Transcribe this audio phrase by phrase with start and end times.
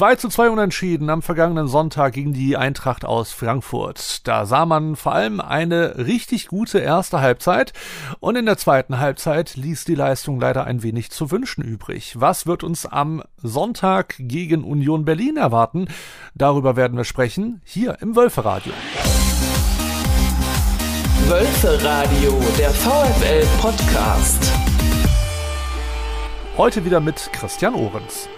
[0.00, 4.26] 2 zu 2 unentschieden am vergangenen Sonntag gegen die Eintracht aus Frankfurt.
[4.26, 7.74] Da sah man vor allem eine richtig gute erste Halbzeit
[8.18, 12.18] und in der zweiten Halbzeit ließ die Leistung leider ein wenig zu wünschen übrig.
[12.18, 15.86] Was wird uns am Sonntag gegen Union Berlin erwarten?
[16.34, 18.72] Darüber werden wir sprechen hier im Wölferadio.
[21.26, 24.50] Wölferadio, der VfL Podcast.
[26.56, 28.30] Heute wieder mit Christian Ohrens.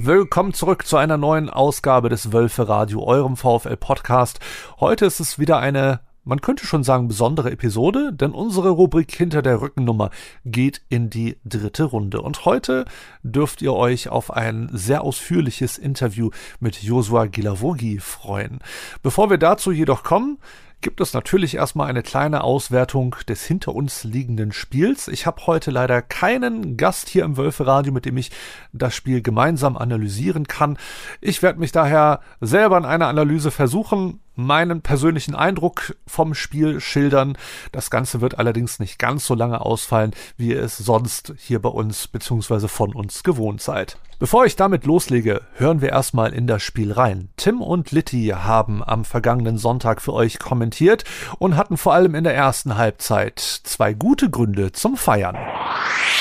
[0.00, 4.38] Willkommen zurück zu einer neuen Ausgabe des Wölfe Radio, eurem VfL Podcast.
[4.78, 9.42] Heute ist es wieder eine, man könnte schon sagen, besondere Episode, denn unsere Rubrik hinter
[9.42, 10.10] der Rückennummer
[10.44, 12.22] geht in die dritte Runde.
[12.22, 12.84] Und heute
[13.24, 16.30] dürft ihr euch auf ein sehr ausführliches Interview
[16.60, 18.60] mit Josua Gilavogi freuen.
[19.02, 20.38] Bevor wir dazu jedoch kommen,
[20.80, 25.08] gibt es natürlich erstmal eine kleine Auswertung des hinter uns liegenden Spiels.
[25.08, 28.30] Ich habe heute leider keinen Gast hier im Wölferadio, mit dem ich
[28.72, 30.78] das Spiel gemeinsam analysieren kann.
[31.20, 37.36] Ich werde mich daher selber in einer Analyse versuchen, meinen persönlichen Eindruck vom Spiel schildern.
[37.72, 41.68] Das Ganze wird allerdings nicht ganz so lange ausfallen, wie ihr es sonst hier bei
[41.68, 42.68] uns bzw.
[42.68, 43.98] von uns gewohnt seid.
[44.20, 47.28] Bevor ich damit loslege, hören wir erstmal in das Spiel rein.
[47.36, 51.04] Tim und Litti haben am vergangenen Sonntag für euch kommentiert
[51.38, 55.36] und hatten vor allem in der ersten Halbzeit zwei gute Gründe zum Feiern.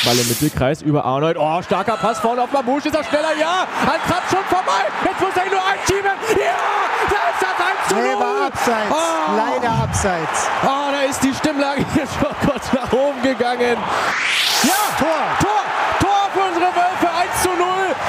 [0.06, 1.38] Ball im Mittelkreis über Arnold.
[1.40, 2.88] Oh, starker Pass vorne auf Mamouche.
[2.88, 3.36] Ist er schneller?
[3.40, 3.68] Ja!
[3.82, 4.86] An Trapp schon vorbei.
[5.04, 6.12] Jetzt muss er ihn nur einschieben.
[6.40, 7.17] Ja!
[7.98, 8.92] Nee, war abseits.
[8.92, 9.36] Oh.
[9.36, 10.48] Leider abseits.
[10.64, 13.78] Oh, da ist die Stimmlage hier schon kurz nach oben gegangen.
[14.64, 14.84] Ja!
[15.00, 15.24] Tor!
[15.40, 15.64] Tor!
[16.00, 17.08] Tor für unsere Wölfe.
[17.10, 17.58] 1 zu 0.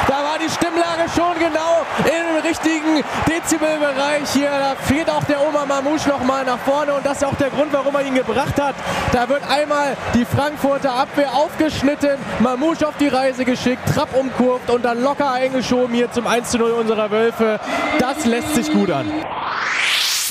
[0.07, 2.88] Da war die Stimmlage schon genau im richtigen
[3.29, 4.51] Dezibelbereich hier.
[4.51, 6.95] Da fehlt auch der Oma Mamouche nochmal nach vorne.
[6.95, 8.75] Und das ist auch der Grund, warum er ihn gebracht hat.
[9.13, 12.19] Da wird einmal die Frankfurter Abwehr aufgeschnitten.
[12.41, 13.83] Mamouche auf die Reise geschickt.
[13.95, 17.61] Trapp umkurvt und dann locker eingeschoben hier zum 1 zu 0 unserer Wölfe.
[17.99, 19.11] Das lässt sich gut an.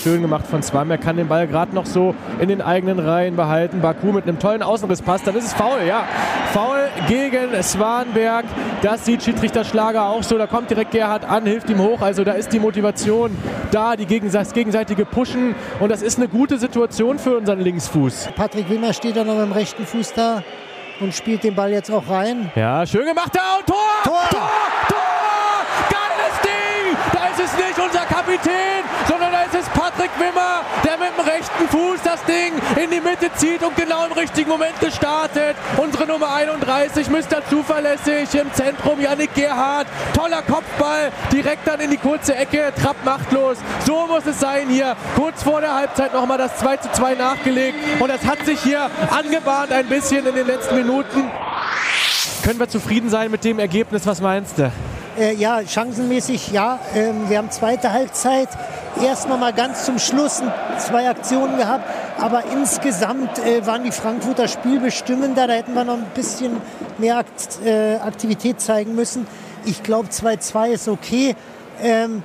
[0.07, 0.89] Schön gemacht von Swam.
[0.89, 3.81] Er kann den Ball gerade noch so in den eigenen Reihen behalten.
[3.81, 5.23] Baku mit einem tollen Außenrisspass.
[5.23, 6.05] Dann ist es faul, ja.
[6.53, 8.45] Foul gegen Swanberg.
[8.81, 10.37] Das sieht Schiedsrichter Schlager auch so.
[10.37, 11.99] Da kommt direkt Gerhard an, hilft ihm hoch.
[11.99, 13.35] Also da ist die Motivation
[13.71, 15.55] da, die das gegenseitige Pushen.
[15.81, 18.29] Und das ist eine gute Situation für unseren Linksfuß.
[18.33, 20.41] Patrick Wimmer steht da noch mit dem rechten Fuß da
[21.01, 22.49] und spielt den Ball jetzt auch rein.
[22.55, 23.75] Ja, schön gemacht da und Tor!
[24.05, 24.29] Tor!
[24.29, 24.49] Tor!
[24.87, 24.99] Tor!
[25.89, 26.97] Geiles Ding!
[27.11, 29.16] Da ist es nicht unser Kapitän, sondern
[30.27, 34.11] Wimmer, der mit dem rechten Fuß das Ding in die Mitte zieht und genau im
[34.11, 35.55] richtigen Moment gestartet.
[35.77, 37.45] Unsere Nummer 31, Mr.
[37.49, 39.87] Zuverlässig im Zentrum, Yannick Gerhardt.
[40.13, 43.57] Toller Kopfball, direkt dann in die kurze Ecke, Trapp machtlos.
[43.85, 44.95] So muss es sein hier.
[45.15, 47.77] Kurz vor der Halbzeit nochmal das 2 zu 2 nachgelegt.
[47.99, 51.31] Und das hat sich hier angebahnt ein bisschen in den letzten Minuten.
[52.43, 54.05] Können wir zufrieden sein mit dem Ergebnis?
[54.05, 54.71] Was meinst du?
[55.19, 56.79] Äh, ja, chancenmäßig ja.
[56.93, 58.49] Ähm, wir haben zweite Halbzeit
[59.03, 60.41] erst noch mal ganz zum Schluss
[60.79, 61.83] zwei Aktionen gehabt.
[62.19, 65.47] Aber insgesamt äh, waren die Frankfurter spielbestimmender.
[65.47, 66.57] Da hätten wir noch ein bisschen
[66.97, 69.27] mehr Akt, äh, Aktivität zeigen müssen.
[69.65, 71.35] Ich glaube, 2-2 ist okay.
[71.81, 72.23] Ähm,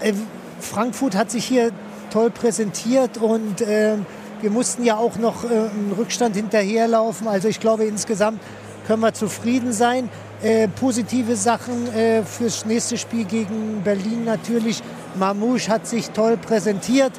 [0.00, 0.12] äh,
[0.60, 1.70] Frankfurt hat sich hier
[2.10, 4.06] toll präsentiert und ähm,
[4.40, 7.26] wir mussten ja auch noch äh, einen Rückstand hinterherlaufen.
[7.26, 8.40] Also ich glaube, insgesamt
[8.86, 10.08] können wir zufrieden sein.
[10.44, 14.82] Äh, positive Sachen äh, fürs nächste Spiel gegen Berlin natürlich.
[15.14, 17.12] Mamouche hat sich toll präsentiert.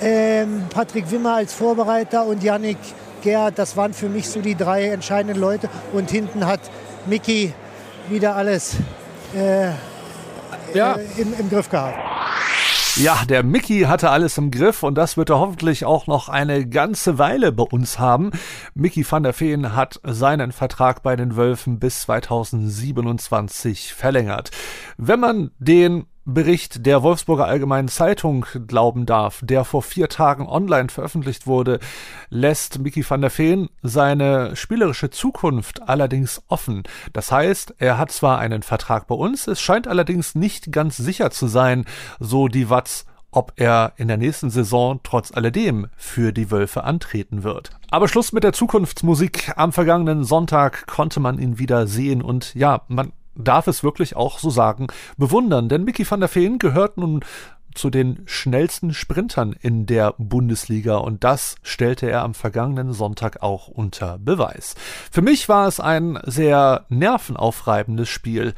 [0.00, 2.78] Ähm, Patrick Wimmer als Vorbereiter und Yannick
[3.22, 5.68] Gerhard, das waren für mich so die drei entscheidenden Leute.
[5.92, 6.60] Und hinten hat
[7.06, 7.52] Mickey
[8.08, 8.76] wieder alles
[9.34, 9.70] äh,
[10.72, 10.94] Ja.
[10.94, 11.98] äh, im, im Griff gehabt.
[12.98, 16.68] Ja, der Mickey hatte alles im Griff und das wird er hoffentlich auch noch eine
[16.68, 18.32] ganze Weile bei uns haben.
[18.74, 24.50] Mickey van der Feen hat seinen Vertrag bei den Wölfen bis 2027 verlängert.
[24.96, 30.90] Wenn man den Bericht der Wolfsburger Allgemeinen Zeitung glauben darf, der vor vier Tagen online
[30.90, 31.78] veröffentlicht wurde,
[32.28, 36.82] lässt Mickey van der Feen seine spielerische Zukunft allerdings offen.
[37.14, 41.30] Das heißt, er hat zwar einen Vertrag bei uns, es scheint allerdings nicht ganz sicher
[41.30, 41.86] zu sein,
[42.20, 47.42] so die Watz, ob er in der nächsten Saison trotz alledem für die Wölfe antreten
[47.42, 47.70] wird.
[47.90, 49.52] Aber Schluss mit der Zukunftsmusik.
[49.56, 54.38] Am vergangenen Sonntag konnte man ihn wieder sehen und ja, man darf es wirklich auch
[54.38, 55.68] so sagen, bewundern.
[55.68, 57.24] Denn Mickey van der Feen gehört nun
[57.78, 63.68] zu den schnellsten Sprintern in der Bundesliga und das stellte er am vergangenen Sonntag auch
[63.68, 64.74] unter Beweis.
[65.10, 68.54] Für mich war es ein sehr nervenaufreibendes Spiel.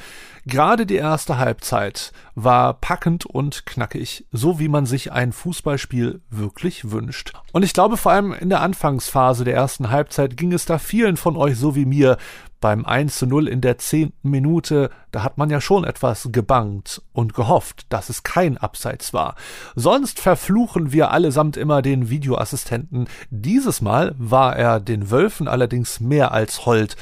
[0.47, 6.91] Gerade die erste Halbzeit war packend und knackig, so wie man sich ein Fußballspiel wirklich
[6.91, 7.35] wünscht.
[7.53, 11.19] Und ich glaube, vor allem in der Anfangsphase der ersten Halbzeit ging es da vielen
[11.19, 12.17] von euch so wie mir
[12.61, 17.03] beim 1 zu 0 in der zehnten Minute, da hat man ja schon etwas gebangt
[17.13, 19.35] und gehofft, dass es kein Abseits war.
[19.75, 23.09] Sonst verfluchen wir allesamt immer den Videoassistenten.
[23.31, 26.97] Dieses Mal war er den Wölfen allerdings mehr als hold.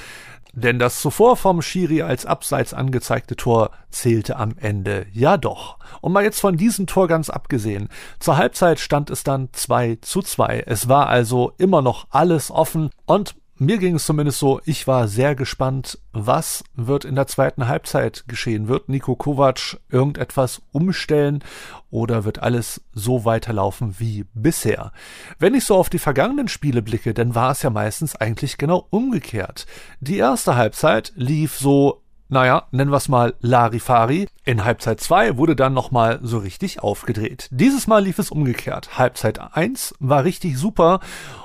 [0.55, 5.79] Denn das zuvor vom Schiri als Abseits angezeigte Tor zählte am Ende ja doch.
[6.01, 7.89] Und mal jetzt von diesem Tor ganz abgesehen.
[8.19, 10.65] Zur Halbzeit stand es dann 2 zu 2.
[10.67, 15.09] Es war also immer noch alles offen und mir ging es zumindest so, ich war
[15.09, 18.69] sehr gespannt, was wird in der zweiten Halbzeit geschehen.
[18.69, 21.43] Wird Nico Kovac irgendetwas umstellen
[21.91, 24.93] oder wird alles so weiterlaufen wie bisher?
[25.39, 28.87] Wenn ich so auf die vergangenen Spiele blicke, dann war es ja meistens eigentlich genau
[28.91, 29.67] umgekehrt.
[30.01, 34.29] Die erste Halbzeit lief so naja, nennen wir es mal Larifari.
[34.45, 37.49] In Halbzeit 2 wurde dann nochmal so richtig aufgedreht.
[37.51, 38.99] Dieses Mal lief es umgekehrt.
[38.99, 41.01] Halbzeit 1 war richtig super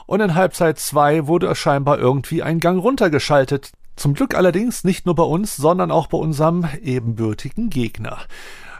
[0.05, 3.71] und in Halbzeit 2 wurde scheinbar irgendwie ein Gang runtergeschaltet.
[3.95, 8.17] Zum Glück allerdings nicht nur bei uns, sondern auch bei unserem ebenbürtigen Gegner.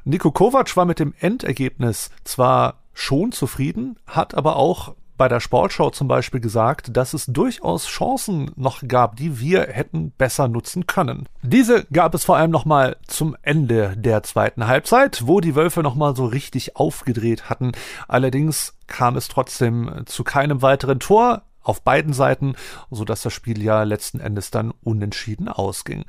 [0.04, 5.90] Niko Kovac war mit dem Endergebnis zwar schon zufrieden, hat aber auch bei der Sportschau
[5.90, 11.30] zum Beispiel gesagt, dass es durchaus Chancen noch gab, die wir hätten besser nutzen können.
[11.42, 16.14] Diese gab es vor allem nochmal zum Ende der zweiten Halbzeit, wo die Wölfe nochmal
[16.14, 17.72] so richtig aufgedreht hatten.
[18.10, 22.56] Allerdings kam es trotzdem zu keinem weiteren Tor auf beiden Seiten,
[22.92, 26.04] so dass das Spiel ja letzten Endes dann unentschieden ausging.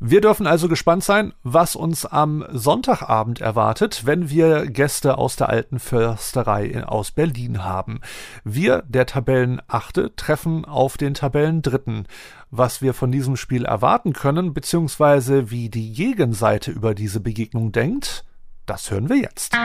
[0.00, 5.48] Wir dürfen also gespannt sein, was uns am Sonntagabend erwartet, wenn wir Gäste aus der
[5.48, 8.00] alten Försterei aus Berlin haben.
[8.44, 12.06] Wir, der Tabellenachte, treffen auf den Tabellendritten.
[12.52, 18.24] Was wir von diesem Spiel erwarten können, beziehungsweise wie die Gegenseite über diese Begegnung denkt,
[18.66, 19.56] das hören wir jetzt.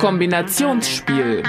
[0.00, 1.42] Kombinationsspiel.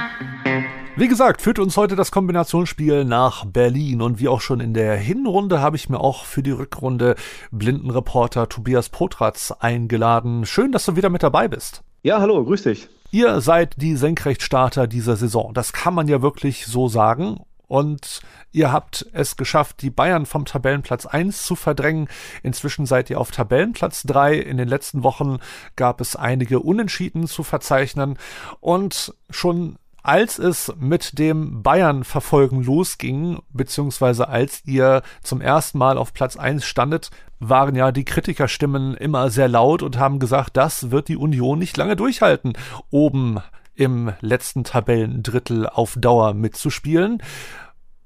[0.96, 4.96] Wie gesagt, führt uns heute das Kombinationsspiel nach Berlin und wie auch schon in der
[4.96, 7.16] Hinrunde habe ich mir auch für die Rückrunde
[7.50, 10.46] Blindenreporter Tobias Potratz eingeladen.
[10.46, 11.82] Schön, dass du wieder mit dabei bist.
[12.04, 12.90] Ja, hallo, grüß dich.
[13.10, 15.56] Ihr seid die Senkrechtstarter dieser Saison.
[15.56, 17.40] Das kann man ja wirklich so sagen.
[17.68, 22.08] Und ihr habt es geschafft, die Bayern vom Tabellenplatz 1 zu verdrängen.
[22.44, 24.36] Inzwischen seid ihr auf Tabellenplatz 3.
[24.36, 25.40] In den letzten Wochen
[25.76, 28.20] gab es einige Unentschieden zu verzeichnen.
[28.60, 36.14] Und schon als es mit dem Bayern-Verfolgen losging, beziehungsweise als ihr zum ersten Mal auf
[36.14, 37.10] Platz 1 standet,
[37.40, 41.78] waren ja die Kritikerstimmen immer sehr laut und haben gesagt, das wird die Union nicht
[41.78, 42.54] lange durchhalten,
[42.92, 43.40] oben
[43.76, 47.24] im letzten Tabellendrittel auf Dauer mitzuspielen.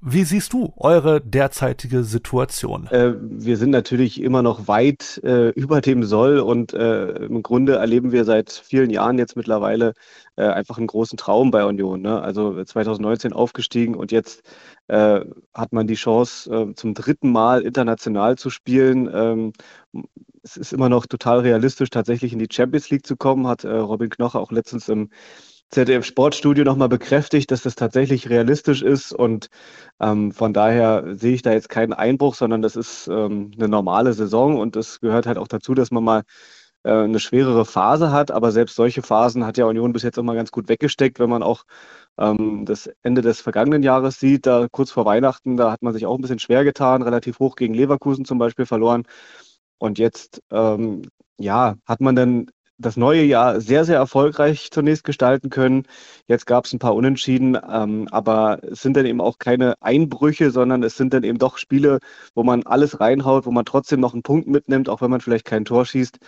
[0.00, 2.86] Wie siehst du eure derzeitige Situation?
[2.86, 7.76] Äh, wir sind natürlich immer noch weit äh, über dem Soll und äh, im Grunde
[7.76, 9.94] erleben wir seit vielen Jahren jetzt mittlerweile
[10.36, 12.00] äh, einfach einen großen Traum bei Union.
[12.00, 12.22] Ne?
[12.22, 14.42] Also 2019 aufgestiegen und jetzt
[14.86, 15.20] äh,
[15.52, 19.10] hat man die Chance, äh, zum dritten Mal international zu spielen.
[19.12, 19.52] Ähm,
[20.44, 24.08] es ist immer noch total realistisch, tatsächlich in die Champions League zu kommen, hat Robin
[24.08, 25.10] Knoche auch letztens im
[25.70, 29.48] ZDF Sportstudio nochmal bekräftigt, dass das tatsächlich realistisch ist und
[30.00, 34.12] ähm, von daher sehe ich da jetzt keinen Einbruch, sondern das ist ähm, eine normale
[34.14, 36.22] Saison und es gehört halt auch dazu, dass man mal
[36.84, 40.34] äh, eine schwerere Phase hat, aber selbst solche Phasen hat ja Union bis jetzt immer
[40.34, 41.64] ganz gut weggesteckt, wenn man auch
[42.18, 46.06] ähm, das Ende des vergangenen Jahres sieht, da kurz vor Weihnachten, da hat man sich
[46.06, 49.04] auch ein bisschen schwer getan, relativ hoch gegen Leverkusen zum Beispiel verloren.
[49.78, 51.02] Und jetzt, ähm,
[51.38, 52.46] ja, hat man dann
[52.78, 55.84] das neue Jahr sehr, sehr erfolgreich zunächst gestalten können.
[56.26, 60.50] Jetzt gab es ein paar Unentschieden, ähm, aber es sind dann eben auch keine Einbrüche,
[60.50, 61.98] sondern es sind dann eben doch Spiele,
[62.34, 65.44] wo man alles reinhaut, wo man trotzdem noch einen Punkt mitnimmt, auch wenn man vielleicht
[65.44, 66.18] kein Tor schießt.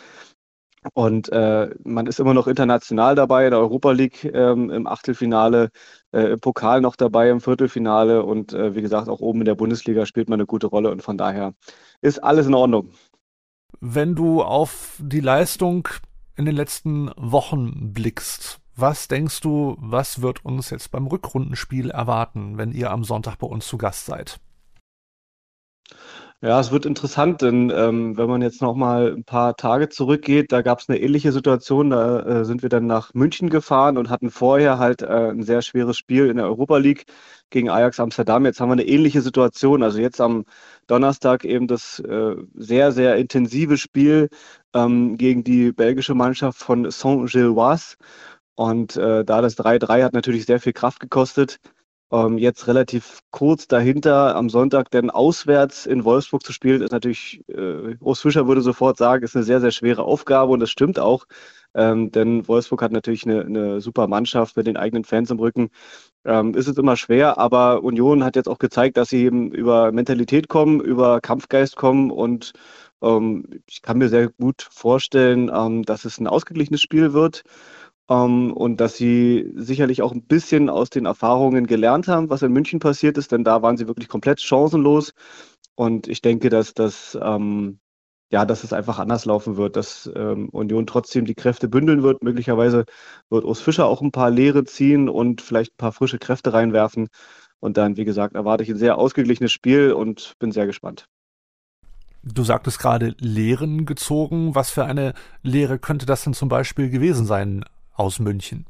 [0.94, 5.70] Und äh, man ist immer noch international dabei, in der Europa League ähm, im Achtelfinale,
[6.12, 9.56] äh, im Pokal noch dabei, im Viertelfinale und äh, wie gesagt, auch oben in der
[9.56, 11.52] Bundesliga spielt man eine gute Rolle und von daher
[12.00, 12.92] ist alles in Ordnung.
[13.80, 15.86] Wenn du auf die Leistung
[16.40, 22.56] in den letzten Wochen blickst, was denkst du, was wird uns jetzt beim Rückrundenspiel erwarten,
[22.56, 24.40] wenn ihr am Sonntag bei uns zu Gast seid?
[26.42, 30.52] Ja, es wird interessant, denn ähm, wenn man jetzt noch mal ein paar Tage zurückgeht,
[30.52, 31.90] da gab es eine ähnliche Situation.
[31.90, 35.60] Da äh, sind wir dann nach München gefahren und hatten vorher halt äh, ein sehr
[35.60, 37.04] schweres Spiel in der Europa League
[37.50, 38.46] gegen Ajax Amsterdam.
[38.46, 39.82] Jetzt haben wir eine ähnliche Situation.
[39.82, 40.46] Also jetzt am
[40.86, 44.30] Donnerstag eben das äh, sehr, sehr intensive Spiel
[44.72, 47.96] ähm, gegen die belgische Mannschaft von Saint-Gilloise.
[48.54, 51.58] Und äh, da das 3-3 hat natürlich sehr viel Kraft gekostet.
[52.12, 57.44] Ähm, jetzt relativ kurz dahinter am Sonntag denn auswärts in Wolfsburg zu spielen, ist natürlich,
[57.48, 60.98] äh, Urs Fischer würde sofort sagen, ist eine sehr, sehr schwere Aufgabe und das stimmt
[60.98, 61.26] auch.
[61.74, 65.70] Ähm, denn Wolfsburg hat natürlich eine, eine super Mannschaft mit den eigenen Fans im Rücken.
[66.24, 69.92] Ähm, ist es immer schwer, aber Union hat jetzt auch gezeigt, dass sie eben über
[69.92, 72.52] Mentalität kommen, über Kampfgeist kommen und
[73.02, 77.44] ähm, ich kann mir sehr gut vorstellen, ähm, dass es ein ausgeglichenes Spiel wird
[78.10, 82.52] ähm, und dass sie sicherlich auch ein bisschen aus den Erfahrungen gelernt haben, was in
[82.52, 85.12] München passiert ist, denn da waren sie wirklich komplett chancenlos.
[85.76, 87.80] Und ich denke, dass das ähm,
[88.32, 92.22] ja, dass es einfach anders laufen wird, dass ähm, Union trotzdem die Kräfte bündeln wird.
[92.22, 92.84] Möglicherweise
[93.28, 97.08] wird Urs Fischer auch ein paar Leere ziehen und vielleicht ein paar frische Kräfte reinwerfen.
[97.58, 101.06] Und dann, wie gesagt, erwarte ich ein sehr ausgeglichenes Spiel und bin sehr gespannt.
[102.22, 104.54] Du sagtest gerade Lehren gezogen.
[104.54, 108.66] Was für eine Lehre könnte das denn zum Beispiel gewesen sein aus München?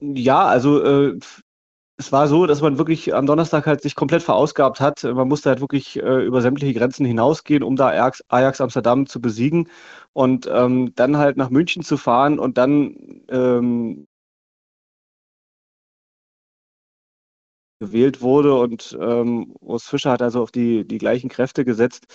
[0.00, 1.18] Ja, also äh,
[2.00, 5.04] es war so, dass man wirklich am Donnerstag halt sich komplett verausgabt hat.
[5.04, 9.20] Man musste halt wirklich äh, über sämtliche Grenzen hinausgehen, um da Ajax, Ajax Amsterdam zu
[9.20, 9.68] besiegen
[10.14, 12.96] und ähm, dann halt nach München zu fahren und dann
[13.28, 14.06] ähm,
[17.80, 22.06] gewählt wurde und ähm, Urs Fischer hat also auf die, die gleichen Kräfte gesetzt.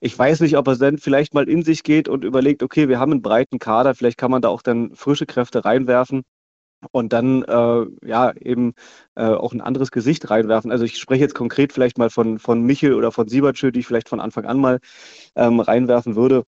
[0.00, 3.00] Ich weiß nicht, ob er dann vielleicht mal in sich geht und überlegt, okay, wir
[3.00, 6.22] haben einen breiten Kader, vielleicht kann man da auch dann frische Kräfte reinwerfen
[6.92, 8.74] und dann äh, ja eben
[9.16, 10.70] äh, auch ein anderes Gesicht reinwerfen.
[10.70, 13.86] Also ich spreche jetzt konkret vielleicht mal von, von Michel oder von Siebertschö, die ich
[13.86, 14.80] vielleicht von Anfang an mal
[15.36, 16.44] ähm, reinwerfen würde.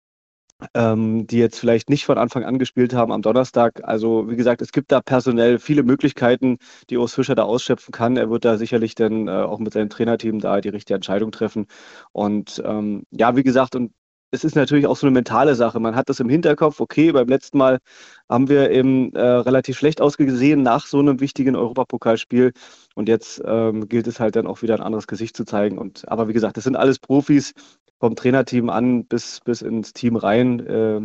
[0.74, 3.82] Ähm, die jetzt vielleicht nicht von Anfang an gespielt haben am Donnerstag.
[3.84, 6.58] Also wie gesagt, es gibt da personell viele Möglichkeiten,
[6.90, 8.16] die Urs Fischer da ausschöpfen kann.
[8.16, 11.66] Er wird da sicherlich dann äh, auch mit seinem Trainerteam da die richtige Entscheidung treffen.
[12.12, 13.92] Und ähm, ja, wie gesagt, und
[14.32, 15.78] es ist natürlich auch so eine mentale Sache.
[15.78, 17.78] Man hat das im Hinterkopf, okay, beim letzten Mal
[18.30, 22.52] haben wir eben äh, relativ schlecht ausgesehen nach so einem wichtigen Europapokalspiel.
[22.94, 25.78] Und jetzt ähm, gilt es halt dann auch wieder ein anderes Gesicht zu zeigen.
[25.78, 27.52] Und aber wie gesagt, das sind alles Profis
[28.02, 31.00] vom Trainerteam an bis, bis ins Team rein, äh,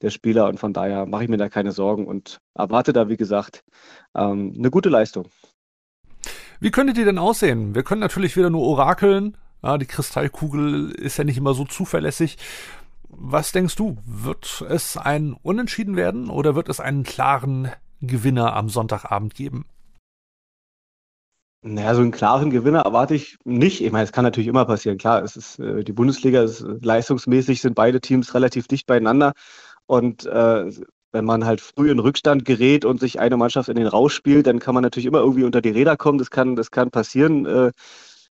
[0.00, 0.48] der Spieler.
[0.48, 3.62] Und von daher mache ich mir da keine Sorgen und erwarte da, wie gesagt,
[4.16, 5.28] ähm, eine gute Leistung.
[6.58, 7.76] Wie könnte die denn aussehen?
[7.76, 12.38] Wir können natürlich wieder nur orakeln, ja, die Kristallkugel ist ja nicht immer so zuverlässig.
[13.08, 13.98] Was denkst du?
[14.04, 17.70] Wird es ein Unentschieden werden oder wird es einen klaren
[18.00, 19.64] Gewinner am Sonntagabend geben?
[21.64, 23.82] Naja, so einen klaren Gewinner erwarte ich nicht.
[23.82, 24.98] Ich meine, es kann natürlich immer passieren.
[24.98, 29.32] Klar, es ist äh, die Bundesliga, ist, leistungsmäßig sind beide Teams relativ dicht beieinander.
[29.86, 30.70] Und äh,
[31.12, 34.48] wenn man halt früh in Rückstand gerät und sich eine Mannschaft in den Rausch spielt,
[34.48, 36.18] dann kann man natürlich immer irgendwie unter die Räder kommen.
[36.18, 37.46] Das kann, das kann passieren.
[37.46, 37.70] Äh,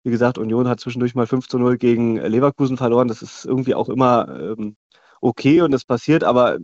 [0.03, 3.09] wie gesagt, Union hat zwischendurch mal 5 zu 0 gegen Leverkusen verloren.
[3.09, 4.29] Das ist irgendwie auch immer
[4.59, 4.77] ähm,
[5.23, 6.59] okay und das passiert, aber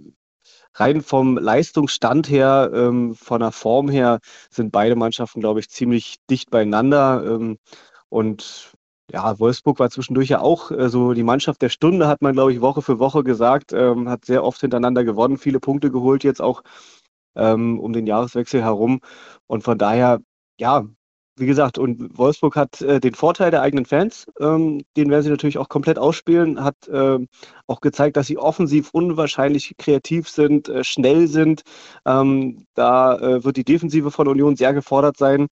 [0.74, 6.16] rein vom Leistungsstand her, ähm, von der Form her, sind beide Mannschaften, glaube ich, ziemlich
[6.30, 7.24] dicht beieinander.
[7.26, 7.58] Ähm,
[8.08, 8.72] und
[9.12, 12.52] ja, Wolfsburg war zwischendurch ja auch äh, so die Mannschaft der Stunde, hat man, glaube
[12.52, 16.40] ich, Woche für Woche gesagt, ähm, hat sehr oft hintereinander gewonnen, viele Punkte geholt, jetzt
[16.40, 16.62] auch
[17.36, 19.00] ähm, um den Jahreswechsel herum.
[19.46, 20.20] Und von daher,
[20.58, 20.84] ja,
[21.40, 24.26] wie gesagt, und Wolfsburg hat äh, den Vorteil der eigenen Fans.
[24.38, 26.62] Ähm, den werden sie natürlich auch komplett ausspielen.
[26.62, 27.18] Hat äh,
[27.66, 31.62] auch gezeigt, dass sie offensiv unwahrscheinlich kreativ sind, äh, schnell sind.
[32.04, 35.48] Ähm, da äh, wird die Defensive von Union sehr gefordert sein.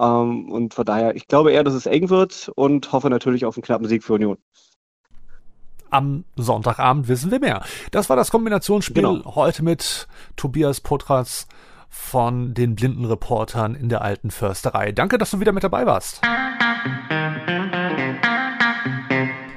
[0.00, 3.56] Ähm, und von daher, ich glaube eher, dass es eng wird und hoffe natürlich auf
[3.56, 4.38] einen knappen Sieg für Union
[5.90, 7.64] am Sonntagabend wissen wir mehr.
[7.90, 9.34] Das war das Kombinationsspiel genau.
[9.34, 11.46] heute mit Tobias Potratz
[11.90, 14.92] von den blinden Reportern in der alten Försterei.
[14.92, 16.22] Danke, dass du wieder mit dabei warst.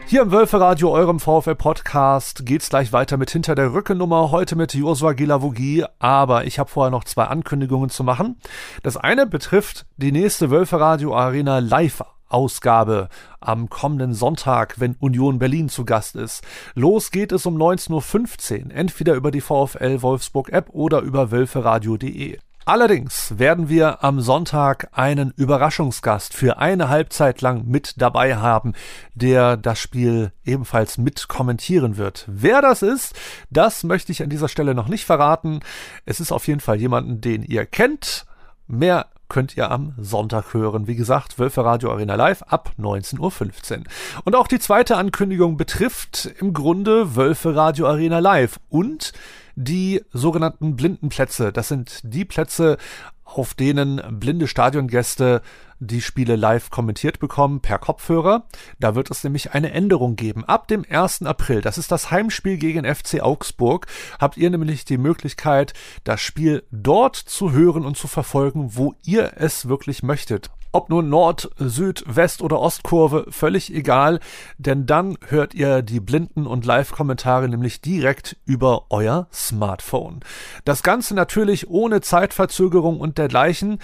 [0.05, 5.13] Hier im Wölferadio, eurem VfL-Podcast, geht's gleich weiter mit Hinter der Rückennummer, heute mit Josua
[5.13, 8.37] Gilavogi, aber ich habe vorher noch zwei Ankündigungen zu machen.
[8.83, 15.69] Das eine betrifft die nächste Wölferadio Arena Live Ausgabe am kommenden Sonntag, wenn Union Berlin
[15.69, 16.43] zu Gast ist.
[16.75, 22.37] Los geht es um 19.15 Uhr, entweder über die VfL Wolfsburg App oder über wölferadio.de.
[22.65, 28.71] Allerdings werden wir am Sonntag einen Überraschungsgast für eine Halbzeit lang mit dabei haben,
[29.13, 32.23] der das Spiel ebenfalls mit kommentieren wird.
[32.29, 35.59] Wer das ist, das möchte ich an dieser Stelle noch nicht verraten.
[36.05, 38.25] Es ist auf jeden Fall jemanden, den ihr kennt.
[38.65, 40.85] Mehr könnt ihr am Sonntag hören.
[40.85, 43.83] Wie gesagt, Wölfe Radio Arena Live ab 19.15 Uhr.
[44.25, 49.11] Und auch die zweite Ankündigung betrifft im Grunde Wölfe Radio Arena Live und
[49.55, 51.51] die sogenannten Blindenplätze.
[51.51, 52.77] Das sind die Plätze,
[53.23, 55.41] auf denen blinde Stadiongäste
[55.83, 58.45] die Spiele live kommentiert bekommen per Kopfhörer.
[58.79, 60.43] Da wird es nämlich eine Änderung geben.
[60.45, 61.23] Ab dem 1.
[61.23, 63.87] April, das ist das Heimspiel gegen FC Augsburg,
[64.19, 65.73] habt ihr nämlich die Möglichkeit,
[66.03, 70.49] das Spiel dort zu hören und zu verfolgen, wo ihr es wirklich möchtet.
[70.75, 74.19] Ob nun Nord, Süd, West oder Ostkurve, völlig egal,
[74.57, 80.21] denn dann hört ihr die Blinden- und Live-Kommentare nämlich direkt über euer Smartphone.
[80.65, 83.77] Das Ganze natürlich ohne Zeitverzögerung und dergleichen.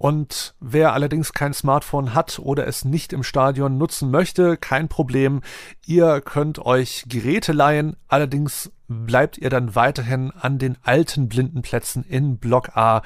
[0.00, 5.42] Und wer allerdings kein Smartphone hat oder es nicht im Stadion nutzen möchte, kein Problem.
[5.84, 12.38] Ihr könnt euch Geräte leihen, allerdings bleibt ihr dann weiterhin an den alten Blindenplätzen in
[12.38, 13.02] Block A.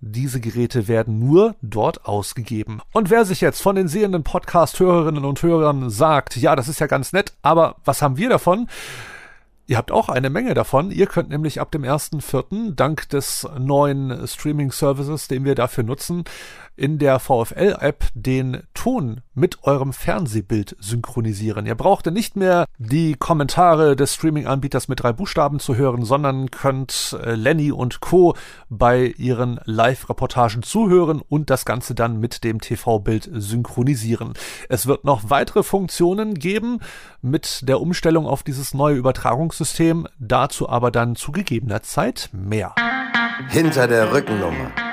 [0.00, 2.80] Diese Geräte werden nur dort ausgegeben.
[2.94, 6.86] Und wer sich jetzt von den sehenden Podcast-Hörerinnen und Hörern sagt, ja, das ist ja
[6.86, 8.66] ganz nett, aber was haben wir davon?
[9.70, 10.90] Ihr habt auch eine Menge davon.
[10.90, 12.74] Ihr könnt nämlich ab dem 1.4.
[12.74, 16.24] dank des neuen Streaming-Services, den wir dafür nutzen,
[16.76, 21.66] in der VFL-App den Ton mit eurem Fernsehbild synchronisieren.
[21.66, 27.18] Ihr braucht nicht mehr die Kommentare des Streaming-Anbieters mit drei Buchstaben zu hören, sondern könnt
[27.22, 28.34] äh, Lenny und Co.
[28.68, 34.34] bei ihren Live-Reportagen zuhören und das Ganze dann mit dem TV-Bild synchronisieren.
[34.68, 36.80] Es wird noch weitere Funktionen geben
[37.22, 42.74] mit der Umstellung auf dieses neue Übertragungssystem, dazu aber dann zu gegebener Zeit mehr.
[43.48, 44.89] Hinter der Rückennummer.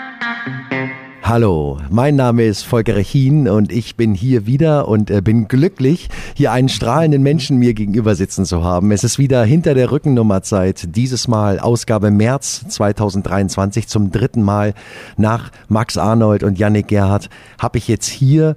[1.27, 6.07] Hallo, mein Name ist Volker Rechin und ich bin hier wieder und äh, bin glücklich,
[6.35, 8.93] hier einen strahlenden Menschen mir gegenüber sitzen zu haben.
[8.93, 14.73] Es ist wieder hinter der Rückennummerzeit, dieses Mal Ausgabe März 2023 zum dritten Mal
[15.17, 17.29] nach Max Arnold und Yannick Gerhardt
[17.59, 18.55] habe ich jetzt hier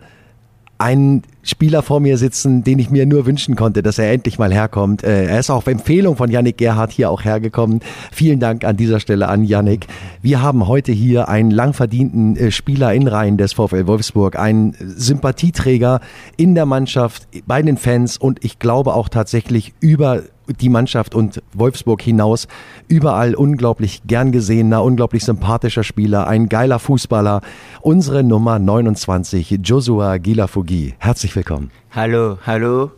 [0.80, 4.52] einen Spieler vor mir sitzen, den ich mir nur wünschen konnte, dass er endlich mal
[4.52, 5.04] herkommt.
[5.04, 7.80] Äh, er ist auf Empfehlung von Yannick Gerhardt hier auch hergekommen.
[8.12, 9.86] Vielen Dank an dieser Stelle an Yannick.
[10.22, 14.74] Wir haben heute hier einen lang verdienten äh, Spieler in Reihen des VfL Wolfsburg, einen
[14.78, 16.00] Sympathieträger
[16.36, 20.22] in der Mannschaft, bei den Fans und ich glaube auch tatsächlich über
[20.58, 22.48] die Mannschaft und Wolfsburg hinaus
[22.88, 27.40] überall unglaublich gern gesehener, unglaublich sympathischer Spieler, ein geiler Fußballer.
[27.80, 30.94] Unsere Nummer 29, Joshua Gilafugi.
[30.98, 31.70] Herzlich willkommen.
[31.90, 32.90] Hallo, hallo.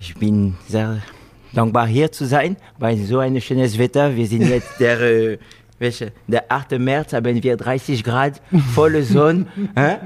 [0.00, 0.98] Ich bin sehr
[1.52, 4.16] dankbar hier zu sein bei so einem schönes Wetter.
[4.16, 5.38] Wir sind jetzt der äh,
[5.84, 6.12] welche?
[6.26, 6.78] Der 8.
[6.78, 8.40] März haben wir 30 Grad,
[8.74, 9.46] volle Sonne.
[9.74, 10.00] nein,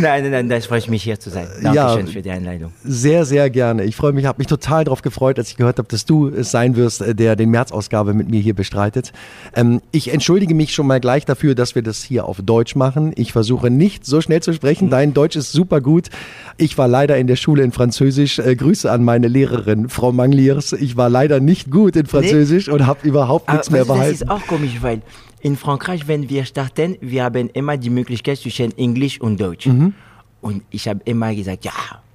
[0.00, 1.46] nein, nein, das freue ich mich hier zu sein.
[1.62, 2.72] Dankeschön ja, für die Einleitung.
[2.82, 3.84] Sehr, sehr gerne.
[3.84, 6.50] Ich freue mich, habe mich total darauf gefreut, als ich gehört habe, dass du es
[6.50, 9.12] sein wirst, äh, der den März-Ausgabe mit mir hier bestreitet.
[9.54, 13.12] Ähm, ich entschuldige mich schon mal gleich dafür, dass wir das hier auf Deutsch machen.
[13.16, 14.90] Ich versuche nicht so schnell zu sprechen.
[14.90, 16.10] Dein Deutsch ist super gut.
[16.56, 18.38] Ich war leider in der Schule in Französisch.
[18.40, 20.72] Äh, Grüße an meine Lehrerin, Frau Mangliers.
[20.72, 22.72] Ich war leider nicht gut in Französisch nee.
[22.72, 24.12] und habe überhaupt überhaupt nichts mehr behalten.
[24.12, 25.02] Das ist auch komisch, weil
[25.40, 29.66] in Frankreich, wenn wir starten, wir haben immer die Möglichkeit zwischen Englisch und Deutsch.
[29.66, 29.94] Mhm.
[30.40, 31.72] Und ich habe immer gesagt, ja,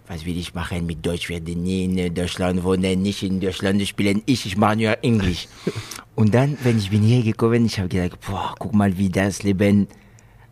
[0.07, 1.23] was will ich machen mit Deutsch?
[1.23, 4.23] Ich werde nie in Deutschland wohnen, nicht in Deutschland spielen.
[4.25, 5.47] Ich, ich mache nur Englisch.
[6.15, 9.43] und dann, wenn ich bin hier gekommen, ich habe gesagt, boah, guck mal, wie das
[9.43, 9.87] Leben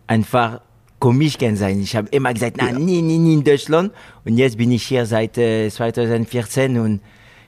[0.05, 0.61] einfach
[0.99, 1.79] komisch kann sein.
[1.81, 2.71] Ich habe immer gesagt, ja.
[2.71, 3.91] nie, nie, nie in Deutschland.
[4.25, 7.01] Und jetzt bin ich hier seit äh, 2014 und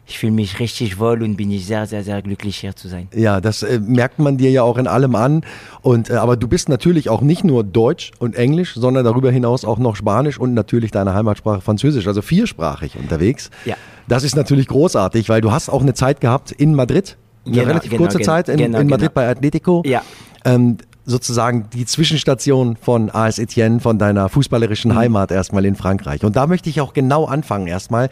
[0.10, 3.08] ich fühle mich richtig wohl und bin ich sehr, sehr, sehr glücklich hier zu sein.
[3.13, 5.43] Ja, das äh, merkt man dir ja auch in allem an.
[5.82, 9.63] Und äh, aber du bist natürlich auch nicht nur Deutsch und Englisch, sondern darüber hinaus
[9.63, 13.52] auch noch Spanisch und natürlich deine Heimatsprache Französisch, also viersprachig unterwegs.
[13.65, 13.76] Ja.
[14.08, 17.67] Das ist natürlich großartig, weil du hast auch eine Zeit gehabt in Madrid, eine genau,
[17.67, 19.13] relativ genau, kurze genau, Zeit in, genau, in Madrid genau.
[19.13, 19.84] bei Atletico.
[19.86, 20.02] Ja.
[20.43, 24.98] Ähm, sozusagen die Zwischenstation von AS Etienne, von deiner fußballerischen mhm.
[24.98, 26.24] Heimat erstmal in Frankreich.
[26.24, 28.10] Und da möchte ich auch genau anfangen erstmal.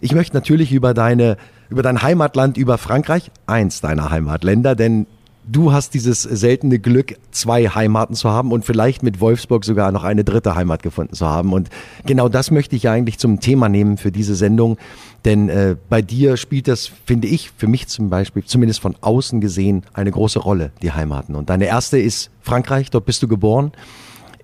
[0.00, 1.36] Ich möchte natürlich über deine,
[1.68, 5.06] über dein Heimatland, über Frankreich, eins deiner Heimatländer, denn
[5.46, 10.04] du hast dieses seltene Glück, zwei Heimaten zu haben und vielleicht mit Wolfsburg sogar noch
[10.04, 11.52] eine dritte Heimat gefunden zu haben.
[11.52, 11.70] Und
[12.04, 14.76] genau das möchte ich eigentlich zum Thema nehmen für diese Sendung.
[15.24, 19.40] Denn äh, bei dir spielt das, finde ich, für mich zum Beispiel, zumindest von außen
[19.40, 21.34] gesehen, eine große Rolle, die Heimaten.
[21.34, 23.72] Und deine erste ist Frankreich, dort bist du geboren.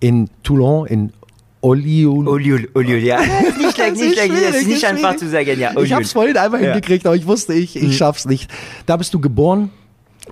[0.01, 1.13] In Toulon, in
[1.63, 2.29] Oliul.
[2.29, 3.21] Oliul, Oliul, ja.
[3.59, 4.33] nicht schlecht, nicht schlecht.
[4.33, 5.71] Das ist nicht einfach zu sagen, ja.
[5.71, 5.87] Oliul.
[5.87, 6.73] Ich habe es vorhin einmal ja.
[6.73, 7.93] hingekriegt, aber ich wusste, ich, ich mhm.
[7.93, 8.51] schaff's nicht.
[8.85, 9.71] Da bist du geboren.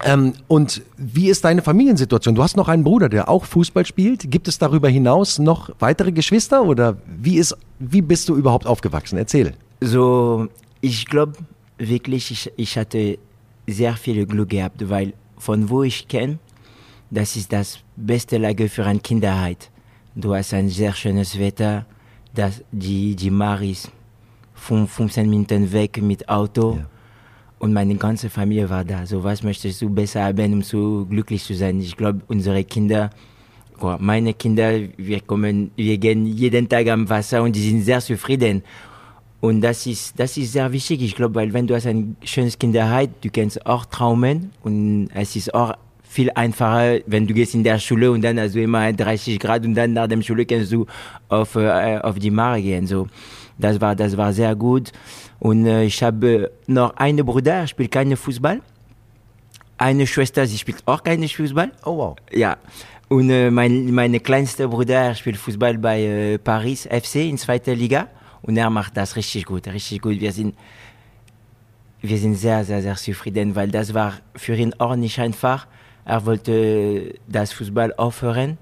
[0.04, 2.34] Ähm, und wie ist deine Familiensituation?
[2.34, 4.30] Du hast noch einen Bruder, der auch Fußball spielt.
[4.30, 9.18] Gibt es darüber hinaus noch weitere Geschwister oder wie ist, wie bist du überhaupt aufgewachsen?
[9.18, 9.54] Erzähl.
[9.80, 10.48] So,
[10.80, 11.34] ich glaube
[11.78, 13.18] wirklich, ich, ich hatte
[13.66, 16.38] sehr viel Glück gehabt, weil von wo ich kenne,
[17.10, 19.70] das ist das beste Lager für eine Kinderheit.
[20.20, 21.86] Du hast ein sehr schönes Wetter.
[22.34, 23.90] Das, die, die Mar ist
[24.54, 26.76] 15 Minuten weg mit Auto.
[26.76, 26.86] Ja.
[27.58, 29.06] Und meine ganze Familie war da.
[29.06, 31.80] So was möchtest du besser haben, um so glücklich zu sein?
[31.80, 33.10] Ich glaube, unsere Kinder
[33.98, 38.62] Meine Kinder, wir kommen, wir gehen jeden Tag am Wasser und die sind sehr zufrieden.
[39.40, 41.00] Und das ist, das ist sehr wichtig.
[41.02, 45.34] Ich glaube, weil wenn du hast ein schönes Kinderheit, du kannst auch traumen und es
[45.34, 45.74] ist auch
[46.10, 49.64] viel einfacher, wenn du gehst in der Schule und dann hast du immer 30 Grad
[49.64, 50.84] und dann nach dem Schule kannst du
[51.28, 52.84] auf, äh, auf die Mare gehen.
[52.88, 53.06] So,
[53.56, 54.90] das war, das war sehr gut.
[55.38, 58.60] Und äh, ich habe noch einen Bruder, er spielt keinen Fußball.
[59.78, 61.70] Eine Schwester, sie spielt auch keinen Fußball.
[61.84, 62.16] Oh wow.
[62.32, 62.56] Ja.
[63.08, 67.76] Und äh, mein, meine kleinste Bruder er spielt Fußball bei äh, Paris FC in zweiter
[67.76, 68.08] Liga.
[68.42, 70.18] Und er macht das richtig gut, richtig gut.
[70.18, 70.56] Wir sind,
[72.00, 75.68] wir sind sehr, sehr, sehr zufrieden, weil das war für ihn auch nicht einfach.
[76.10, 78.58] Er wollte das Fußball aufhören.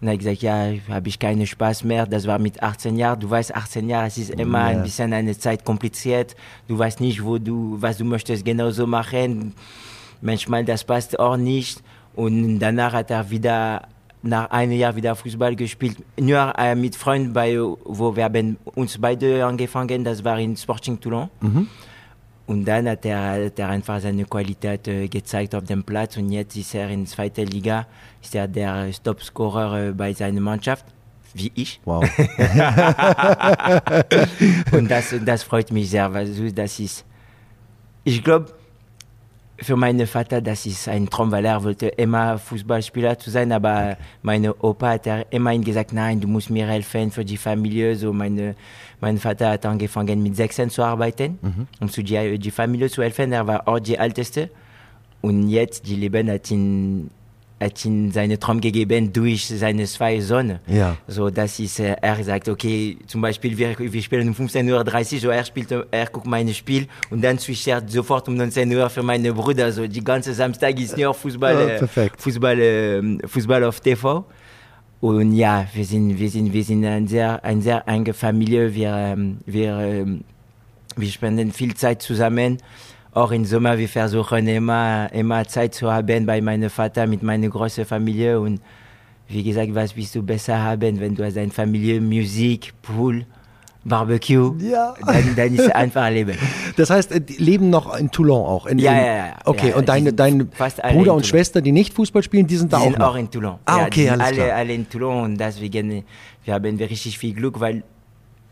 [0.00, 2.06] Und er hat gesagt, ja, habe ich keinen Spaß mehr.
[2.06, 3.18] Das war mit 18 Jahren.
[3.20, 4.76] Du weißt, 18 Jahre, es ist immer Ja.
[4.78, 6.34] ein bisschen eine Zeit kompliziert.
[6.68, 9.54] Du weißt nicht, wo du, was du möchtest genauso machen.
[10.20, 11.82] Manchmal, das passt auch nicht.
[12.14, 13.88] Und danach hat er wieder,
[14.22, 15.96] nach einem Jahr wieder Fußball gespielt.
[16.18, 20.04] Nur äh, mit Freunden, bei, wo wir haben uns beide angefangen.
[20.04, 21.30] Das war in Sporting Toulon.
[22.50, 26.32] Und dann hat er, hat er einfach seine Qualität äh, gezeigt auf dem Platz und
[26.32, 27.86] jetzt ist er in zweiter Liga,
[28.20, 30.84] ist er der Topscorer äh, bei seiner Mannschaft,
[31.32, 31.80] wie ich.
[31.84, 32.02] Wow.
[34.72, 37.04] Und das, das freut mich sehr, weil das ist,
[38.02, 38.52] ich glaube,
[39.62, 43.96] für meinen Vater, das ist ein Traum, weil er wollte immer Fußballspieler zu sein, aber
[44.22, 47.94] meine Opa hat er immer gesagt, nein, du musst mir helfen für die Familie.
[47.94, 48.56] So meine,
[49.00, 51.38] mein Vater hat angefangen mit 16 zu arbeiten,
[51.80, 53.32] um zu die, die Familie zu helfen.
[53.32, 54.50] Er war auch die Älteste.
[55.22, 57.10] Und jetzt, die Leben hat ihn,
[57.60, 60.60] hat ihn seinen Traum gegeben durch seine zwei Söhne.
[60.66, 60.96] Ja.
[61.06, 65.20] So, das ist, äh, er sagt, okay, zum Beispiel, wir, wir spielen um 15.30 Uhr,
[65.20, 68.88] so er spielt, er guckt mein Spiel und dann switcht er sofort um 19 Uhr
[68.88, 69.70] für meine Brüder.
[69.72, 72.20] So, die ganze Samstag ist nur Fußball, äh, perfekt.
[72.20, 74.24] Fußball, äh, Fußball auf TV.
[75.00, 78.74] Und ja, wir sind, wir sind, wir sind eine sehr, eine sehr enge Familie.
[78.74, 80.24] Wir, ähm, wir, ähm,
[80.96, 82.58] wir spenden viel Zeit zusammen.
[83.12, 87.48] Auch im Sommer, wir versuchen immer, immer Zeit zu haben bei meinem Vater mit meiner
[87.48, 88.38] großen Familie.
[88.40, 88.60] Und
[89.26, 93.24] wie gesagt, was willst du besser haben, wenn du hast eine Familie, Musik, Pool,
[93.84, 94.54] Barbecue?
[94.60, 94.94] Ja.
[95.04, 96.36] Dann, dann ist einfach Leben.
[96.76, 98.66] Das heißt, äh, die leben noch in Toulon auch.
[98.66, 99.34] In, Ja, ja, ja.
[99.44, 101.26] Okay, Ja, und deine, deine Bruder und.
[101.26, 103.08] Schwester, die nicht Fußball spielen, die sind da Die auch sind noch.
[103.12, 103.58] auch in Toulon.
[103.66, 104.56] Ah, ja, okay, sind alles alle, klar.
[104.56, 106.04] alle in Toulon und deswegen
[106.44, 107.82] wir haben wir richtig viel Glück, weil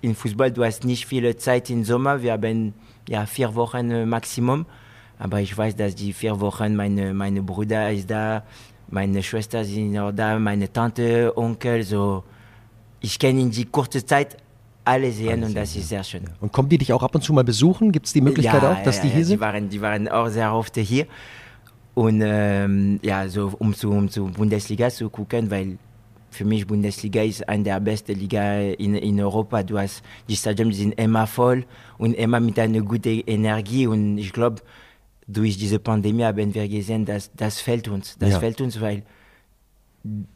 [0.03, 2.21] im Fußball du hast nicht viele Zeit im Sommer.
[2.23, 2.75] Wir haben
[3.09, 4.67] ja vier Wochen äh, Maximum,
[5.19, 8.43] aber ich weiß, dass die vier Wochen meine meine Bruder ist da,
[8.91, 12.25] meine Schwester sind auch da, meine Tante, Onkel, so
[13.01, 14.37] ich kann in die kurze Zeit
[14.89, 16.25] alle sehen und das ist sehr schön.
[16.41, 17.93] Und kommen die dich auch ab und zu mal besuchen?
[17.93, 19.41] Gibt es die Möglichkeit auch, dass ja, die ja, hier Die sind?
[19.41, 21.07] waren, die waren auch sehr oft hier.
[21.95, 25.79] Und ähm, ja, so um zu, um zu Bundesliga zu gucken, weil
[26.31, 29.63] für mich Bundesliga ist eine der besten Liga in, in Europa.
[29.63, 31.65] Du hast, die Stadien sind immer voll
[31.99, 33.87] und immer mit einer guten Energie.
[33.87, 34.63] Und ich glaube,
[35.27, 38.17] durch diese Pandemie haben wir gesehen, dass das fällt uns.
[38.19, 38.41] Das Ja.
[38.41, 39.03] fällt uns, weil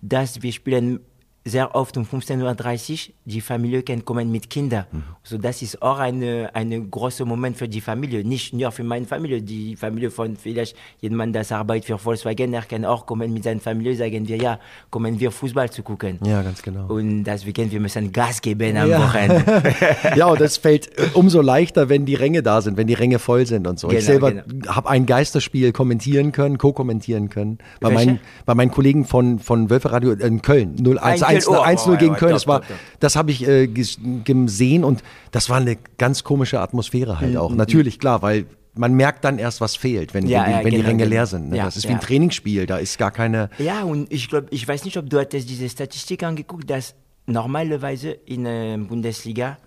[0.00, 1.00] das, wir spielen
[1.44, 4.86] sehr oft um 15.30 Uhr, die Familie kann kommen mit Kindern.
[5.24, 8.24] So, das ist auch ein eine großer Moment für die Familie.
[8.24, 12.62] Nicht nur für meine Familie, die Familie von vielleicht jemand, das arbeitet für Volkswagen, er
[12.62, 14.58] kann auch kommen mit seiner Familie, sagen wir, ja,
[14.90, 16.18] kommen wir Fußball zu gucken.
[16.24, 16.86] Ja, ganz genau.
[16.86, 19.02] Und deswegen, wir müssen Gas geben am Ja.
[19.02, 19.44] Wochenende.
[20.16, 23.18] ja, und das fällt äh, umso leichter, wenn die Ränge da sind, wenn die Ränge
[23.18, 23.88] voll sind und so.
[23.88, 24.74] ich Genau, selber genau.
[24.74, 27.58] habe ein Geisterspiel kommentieren können, co-kommentieren können.
[27.80, 30.76] Bei meinen, bei meinen Kollegen von, von Wölfe Radio in Köln.
[30.78, 30.98] 0
[31.36, 32.32] 1 Ein 1 Köln, oh, 1 0 oh, gegen Köln.
[32.32, 32.62] Das, war,
[33.00, 37.36] das habe ich äh, ges- gesehen und das war eine ganz komische Atmosphäre Mhm, halt
[37.36, 37.52] auch.
[37.54, 40.76] Natürlich, klar, weil man merkt dann erst, was fehlt, wenn, Ja, die, ja, wenn die
[40.76, 41.10] genau, Ränge genau.
[41.10, 41.50] leer sind.
[41.50, 41.58] Ne?
[41.58, 43.50] Ja, das ist wie ein Trainingsspiel, da ist gar keine.
[43.58, 46.94] Ja, und ich glaube, ich weiß nicht, ob du hattest diese Statistik angeguckt, dass
[47.26, 49.58] normalerweise in der Bundesliga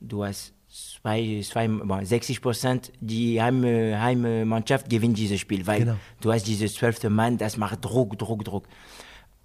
[0.00, 5.94] du hast zwei, zwei, boah, 60 Prozent die Heim, Heimmannschaft gewinnt dieses Spiel, weil Genau.
[6.20, 8.64] du hast dieses zwölfte Mann, das macht Druck, Druck, Druck.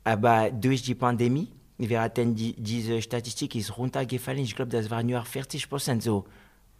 [0.03, 4.39] Aber durch die Pandemie, wir hatten die, diese Statistik ist runtergefallen.
[4.39, 6.25] Ich glaube, das war nur 40 Prozent so.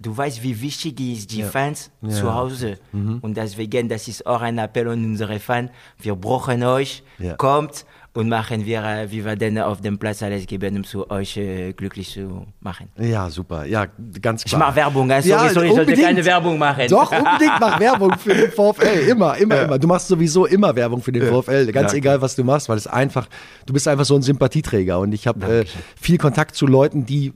[0.04, 2.10] Du weißt, wie wichtig ist die Fans Ja.
[2.10, 2.78] zu Hause.
[2.92, 5.72] Und deswegen, das ist auch ein Appell an unsere Fans.
[6.00, 7.04] Wir brauchen euch.
[7.20, 7.36] Ja.
[7.36, 7.86] Kommt
[8.16, 11.74] und machen wir, äh, wir werden auf dem Platz alles geben, um zu euch äh,
[11.74, 12.89] glücklich zu machen.
[13.00, 13.66] Ja, super.
[13.66, 13.88] Ja,
[14.22, 14.60] ganz Ich klar.
[14.68, 16.84] mache Werbung, also Ja, sorry, sorry, ich sollte keine Werbung machen.
[16.89, 19.10] Doch, unbedingt mach Werbung für den VfL.
[19.10, 19.80] Immer, immer, immer.
[19.80, 21.72] Du machst sowieso immer Werbung für den VfL.
[21.72, 23.28] Ganz egal, was du machst, weil es einfach,
[23.66, 25.00] du bist einfach so ein Sympathieträger.
[25.00, 25.66] Und ich habe äh,
[26.00, 27.34] viel Kontakt zu Leuten, die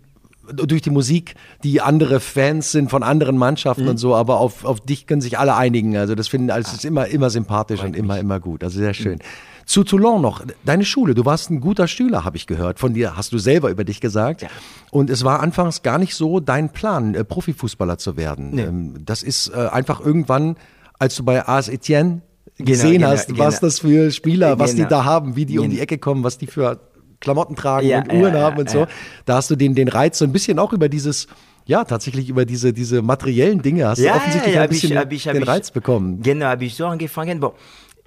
[0.54, 3.90] durch die Musik, die andere Fans sind von anderen Mannschaften mhm.
[3.90, 5.98] und so, aber auf, auf dich können sich alle einigen.
[5.98, 8.64] Also das finden, also es ist immer, immer sympathisch und immer, immer gut.
[8.64, 9.16] Also sehr schön.
[9.16, 9.66] Mhm.
[9.66, 12.80] Zu Toulon noch, deine Schule, du warst ein guter Schüler, habe ich gehört.
[12.80, 14.44] Von dir hast du selber über dich gesagt.
[14.44, 14.48] Ja.
[14.92, 18.52] Und es war anfangs gar nicht so dein Plan, äh, Profifußballer zu werden.
[18.52, 18.62] Nee.
[18.62, 20.56] Ähm, das ist äh, einfach irgendwann,
[21.00, 22.22] als du bei AS Etienne
[22.56, 24.90] genau, gesehen genau, hast, genau, was das für Spieler, was die genau.
[24.90, 26.80] da haben, wie die um die Ecke kommen, was die für
[27.20, 28.88] Klamotten tragen ja, und Uhren ja, haben und so.
[29.26, 31.28] Da hast du den, den Reiz so ein bisschen auch über dieses
[31.68, 34.92] ja, tatsächlich über diese, diese materiellen Dinge hast ja, du offensichtlich ja, ja, ein bisschen
[34.92, 36.22] ich, hab ich, hab den Reiz bekommen.
[36.22, 37.42] Genau, habe ich so angefangen.
[37.42, 37.52] Bon,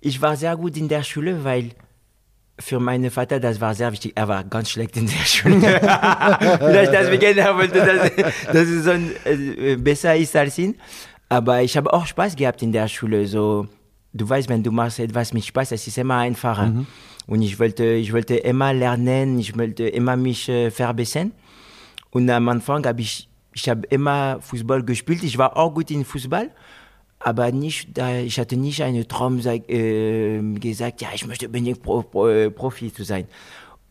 [0.01, 1.73] ich war sehr gut in der Schule, weil
[2.59, 4.13] für meinen Vater, das war sehr wichtig.
[4.15, 5.61] Er war ganz schlecht in der Schule.
[5.61, 10.77] Vielleicht deswegen, er wollte, dass, dass es so äh, besser ist als ihn.
[11.29, 13.27] Aber ich habe auch Spaß gehabt in der Schule.
[13.27, 13.69] So,
[14.13, 16.67] du weißt, wenn du machst etwas mit Spaß, es ist immer einfacher.
[16.67, 16.87] Mhm.
[17.27, 21.33] Und ich wollte, ich wollte immer lernen, ich wollte immer mich äh, verbessern.
[22.11, 25.23] Und am Anfang habe ich, ich habe immer Fußball gespielt.
[25.23, 26.51] Ich war auch gut in Fußball
[27.21, 32.29] aber nicht, ich hatte nicht einen Traum äh, gesagt, ja, ich möchte unbedingt Pro, Pro,
[32.29, 33.27] äh, Profi zu sein.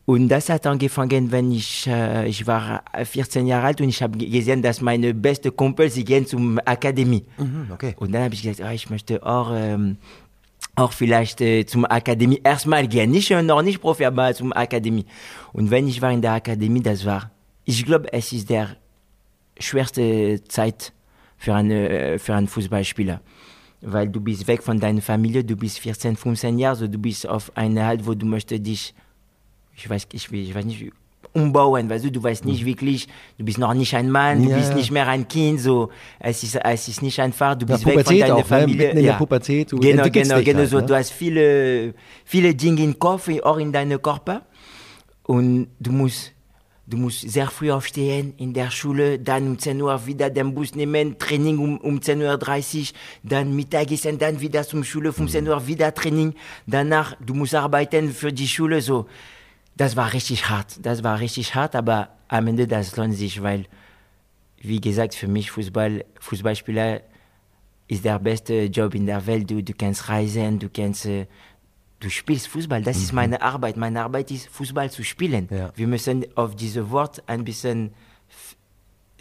[0.06, 4.18] Und das hat angefangen, wenn ich, äh, ich war 14 Jahre alt und ich habe
[4.18, 7.24] gesehen, dass meine beste Kumpel, sie gehen zum Akademie.
[7.38, 7.94] Mhm, okay.
[8.00, 9.98] Und dann habe ich gesagt, oh, ich möchte auch, ähm,
[10.80, 13.12] auch vielleicht äh, zum Akademie erstmal gehen.
[13.12, 15.06] Nicht, noch nicht Profi, aber zum Akademie.
[15.54, 17.32] Und wenn ich war in der Akademie, das war,
[17.66, 18.76] ich glaube, es ist der
[19.60, 20.94] schwerste Zeit
[21.38, 23.22] für, eine, für einen Fußballspieler.
[23.82, 27.28] Weil du bist weg von deiner Familie, du bist 14, 15 Jahre, also du bist
[27.28, 28.94] auf einer Halt, wo du möchtest dich,
[29.76, 30.92] ich weiß, ich, ich weiß nicht,
[31.34, 34.58] umbauen, weißt du, du weißt nicht wirklich, du bist noch nicht ein Mann, du ja.
[34.58, 35.90] bist nicht mehr ein Kind, so,
[36.20, 38.46] es ist, es ist nicht einfach, du bist ja, weg von deiner auch?
[38.46, 38.94] Familie.
[38.94, 39.00] Ne?
[39.00, 39.12] in ja.
[39.12, 40.86] der Pubertät, du genau, genau, genau, halt, so, ne?
[40.86, 41.94] du hast viele,
[42.26, 44.44] viele Dinge im Kopf, auch in deinem Körper
[45.24, 46.34] und du musst
[46.90, 50.74] Du musst sehr früh aufstehen in der Schule, dann um 10 Uhr wieder den Bus
[50.74, 52.86] nehmen, Training um, um 10.30 Uhr,
[53.22, 56.34] dann Mittagessen, dann wieder zum Schule, 15 Uhr wieder Training.
[56.66, 59.06] Danach, du musst arbeiten für die Schule, so.
[59.80, 63.66] Das war richtig hart, das war richtig hart, aber am Ende, das lohnt sich, weil,
[64.60, 67.00] wie gesagt, für mich Fußball, Fußballspieler
[67.88, 69.50] ist der beste Job in der Welt.
[69.50, 71.28] Du, du kannst reisen, du kannst, äh,
[72.02, 73.04] du spielst Fußball, das mhm.
[73.04, 73.78] ist meine Arbeit.
[73.78, 75.48] Meine Arbeit ist, Fußball zu spielen.
[75.50, 75.72] Ja.
[75.74, 77.92] Wir müssen auf dieses Wort ein bisschen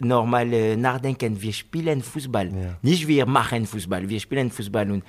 [0.01, 1.41] normal äh, nachdenken.
[1.41, 2.47] Wir spielen Fußball.
[2.47, 2.77] Ja.
[2.81, 4.91] Nicht wir machen Fußball, wir spielen Fußball.
[4.91, 5.05] Und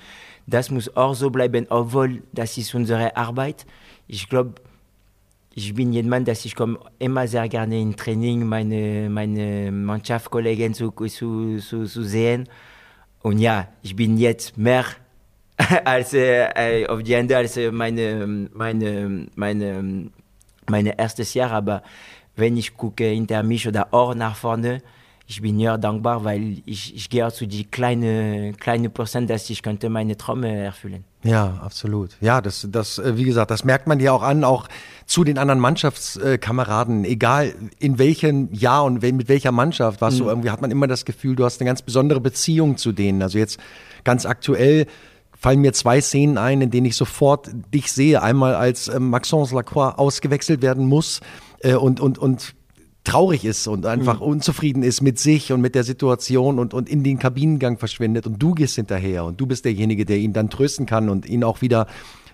[0.47, 3.65] das muss auch so bleiben, obwohl das ist unsere Arbeit.
[4.07, 4.55] Ich glaube,
[5.53, 10.91] ich bin jemand, dass ich komme immer sehr gerne in Training, meine, meine Mannschaftskollegen zu,
[10.91, 12.47] zu, zu, zu sehen.
[13.21, 14.85] Und ja, ich bin jetzt mehr
[15.85, 20.09] als äh, auf die Ende als äh, meine, meine, meine,
[20.69, 21.51] meine erstes Jahr.
[21.51, 21.83] Aber
[22.35, 24.81] wenn ich gucke hinter mich oder auch nach vorne,
[25.27, 29.61] ich bin ja dankbar, weil ich, ich gehe zu die kleine, kleine Prozent, dass ich
[29.61, 31.03] könnte meine Träume erfüllen.
[31.23, 32.17] Ja, absolut.
[32.21, 34.67] Ja, das, das, äh, wie gesagt, das merkt man ja auch an, auch
[35.05, 40.23] zu den anderen Mannschaftskameraden, egal in welchem Jahr und mit welcher Mannschaft warst mhm.
[40.23, 43.21] du, irgendwie hat man immer das Gefühl, du hast eine ganz besondere Beziehung zu denen.
[43.21, 43.59] Also jetzt
[44.03, 44.87] ganz aktuell
[45.37, 48.21] fallen mir zwei Szenen ein, in denen ich sofort dich sehe.
[48.21, 51.19] Einmal als äh, Maxence Lacroix ausgewechselt werden muss
[51.61, 52.53] äh, und, und, und
[53.03, 54.27] traurig ist und einfach mhm.
[54.27, 58.37] unzufrieden ist mit sich und mit der Situation und, und in den Kabinengang verschwindet und
[58.41, 61.61] du gehst hinterher und du bist derjenige, der ihn dann trösten kann und ihn auch
[61.61, 61.87] wieder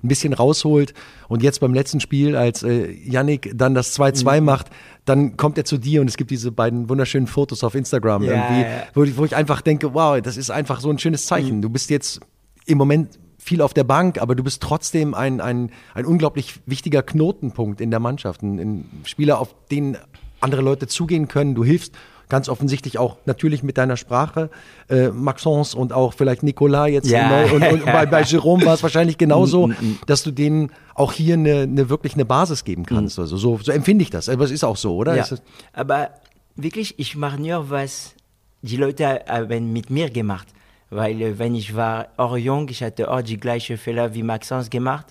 [0.03, 0.93] ein bisschen rausholt.
[1.27, 4.45] Und jetzt beim letzten Spiel, als äh, Yannick dann das 2-2 mhm.
[4.45, 4.67] macht,
[5.05, 8.31] dann kommt er zu dir und es gibt diese beiden wunderschönen Fotos auf Instagram, ja,
[8.31, 8.83] irgendwie, ja.
[8.93, 11.57] Wo, ich, wo ich einfach denke, wow, das ist einfach so ein schönes Zeichen.
[11.57, 11.61] Mhm.
[11.61, 12.19] Du bist jetzt
[12.65, 17.01] im Moment viel auf der Bank, aber du bist trotzdem ein, ein, ein unglaublich wichtiger
[17.01, 18.43] Knotenpunkt in der Mannschaft.
[18.43, 19.97] Ein, ein Spieler, auf den
[20.41, 21.55] andere Leute zugehen können.
[21.55, 21.93] Du hilfst
[22.29, 24.49] ganz offensichtlich auch natürlich mit deiner Sprache.
[24.89, 27.29] Äh, Maxence und auch vielleicht Nicolas jetzt ja.
[27.29, 27.55] neu.
[27.55, 29.99] Und, und bei, bei Jerome war es wahrscheinlich genauso, mm, mm, mm.
[30.05, 33.19] dass du denen auch hier eine, eine wirklich eine Basis geben kannst.
[33.19, 34.29] Also so, so empfinde ich das.
[34.29, 35.15] Aber es ist auch so, oder?
[35.15, 35.25] Ja.
[35.73, 36.09] Aber
[36.55, 38.13] wirklich, ich mache nur, was
[38.61, 40.47] die Leute haben mit mir gemacht.
[40.89, 44.69] Weil äh, wenn ich war auch jung, ich hatte auch die gleichen Fehler wie Maxence
[44.69, 45.07] gemacht.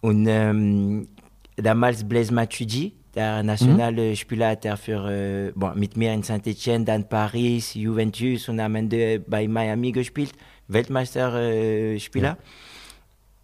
[0.00, 1.08] Und ähm,
[1.56, 4.16] damals Blaise Matuidi, der nationale mhm.
[4.16, 8.74] Spieler, hat er für, äh, bon, mit mir in Saint-Etienne, dann Paris, Juventus und am
[8.74, 10.32] Ende bei Miami gespielt,
[10.68, 12.28] Weltmeisterspieler.
[12.28, 12.38] Äh, ja.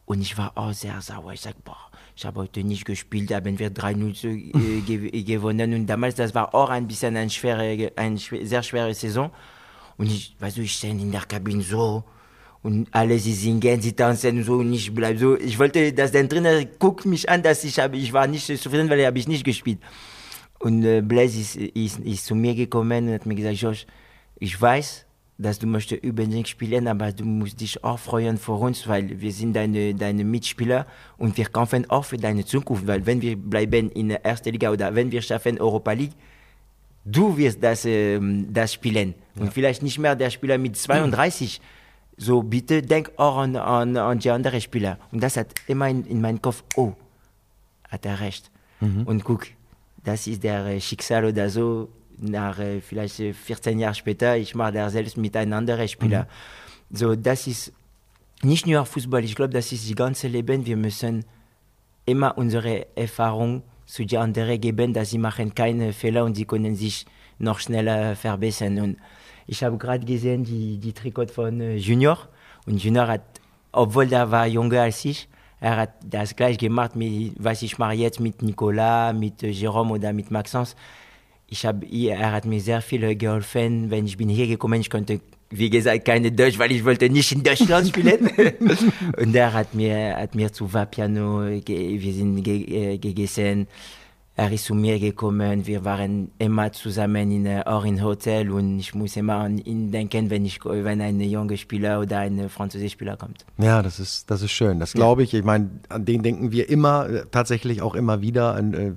[0.05, 1.33] Und ich war auch sehr sauer.
[1.33, 5.73] Ich sag, boah, ich habe heute nicht gespielt, haben wir 3-0 äh, gewonnen.
[5.73, 9.31] Und damals, das war auch ein bisschen eine, schwere, eine sehr schwere Saison.
[9.97, 12.05] Und ich, weißt du, ich stehe in der Kabine so
[12.63, 15.39] und alle sie singen, sie tanzen so und ich bleibe so.
[15.39, 18.89] Ich wollte, dass der Trainer guckt mich an, dass ich habe, ich war nicht zufrieden,
[18.89, 19.79] weil er habe ich nicht gespielt.
[20.61, 23.87] Und äh, Blaise ist, ist, ist zu mir gekommen und hat mir gesagt, Josh,
[24.39, 25.07] ich weiß,
[25.39, 29.33] dass du möchtest unbedingt spielen, aber du musst dich auch freuen für uns, weil wir
[29.33, 30.87] sind deine, deine Mitspieler
[31.19, 34.71] und wir kämpfen auch für deine Zukunft, weil wenn wir bleiben in der ersten Liga
[34.71, 36.13] oder wenn wir schaffen Europa League,
[37.05, 39.43] du wirst das, ähm, das spielen ja.
[39.43, 41.61] und vielleicht nicht mehr der Spieler mit 32.
[42.17, 44.99] So bitte denk auch an, an, an die anderen Spieler.
[45.11, 46.93] Und das hat immer in, in meinem Kopf, oh,
[47.89, 48.51] hat er recht.
[48.81, 49.05] Mhm.
[49.05, 49.47] Und guck,
[50.05, 54.93] das ist der Schicksal oder so, nach äh, vielleicht 14 Jahren später, ich mache das
[54.93, 56.23] selbst mit einem anderen Spieler.
[56.91, 56.97] Mhm.
[56.97, 57.73] So, das ist
[58.43, 60.67] nicht nur Fußball, ich glaube, das ist das ganze Leben.
[60.67, 61.25] Wir müssen
[62.07, 66.75] immer unsere Erfahrung zu den anderen geben, dass sie machen keine Fehler und sie können
[66.75, 67.07] sich
[67.39, 68.79] noch schneller verbessern.
[68.81, 68.97] Und
[69.47, 72.19] ich habe gerade gesehen die, die Trikot von äh, Junior
[72.67, 73.23] und Junior hat,
[73.73, 75.29] obwohl er war jünger als ich,
[75.61, 79.93] er hat das gleich gemacht, mit, was ich mache jetzt mit Nicolas, mit äh, Jérôme
[79.93, 80.77] oder mit Maxence
[81.53, 83.91] ich habe, er hat mir sehr viel geholfen.
[83.91, 87.31] Wenn ich bin hier gekommen, ich konnte, wie gesagt, keine Deutsch, weil ich wollte nicht
[87.31, 88.31] in Deutschland spielen.
[89.19, 93.69] und er hat mir, hat mir zu Vapiano, wir sind ge, äh, gegessen.
[94.35, 95.67] Er ist zu mir gekommen.
[95.67, 99.91] Wir waren immer zusammen in, äh, auch in Hotel und ich muss immer an ihn
[99.93, 103.45] denken, wenn ich, wenn ein junger Spieler oder ein französischer Spieler kommt.
[103.59, 104.81] Ja, das ist, das ist schön.
[104.81, 105.35] Das glaube ich.
[105.35, 108.55] Ich meine, an den denken wir immer, äh, tatsächlich auch immer wieder.
[108.55, 108.97] An,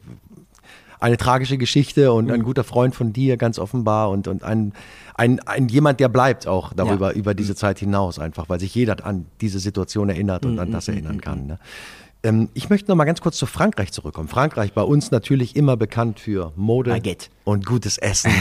[0.99, 2.31] eine tragische Geschichte und mhm.
[2.31, 4.73] ein guter Freund von dir, ganz offenbar, und, und ein,
[5.15, 7.17] ein, ein jemand, der bleibt auch darüber, ja.
[7.17, 7.57] über diese mhm.
[7.57, 10.59] Zeit hinaus, einfach, weil sich jeder an diese Situation erinnert und mhm.
[10.59, 11.47] an das mhm, erinnern mhm, kann.
[11.47, 11.59] Ne?
[12.25, 14.27] Ähm, ich möchte noch mal ganz kurz zu Frankreich zurückkommen.
[14.27, 17.29] Frankreich bei uns natürlich immer bekannt für Mode Baguette.
[17.43, 18.31] und gutes Essen.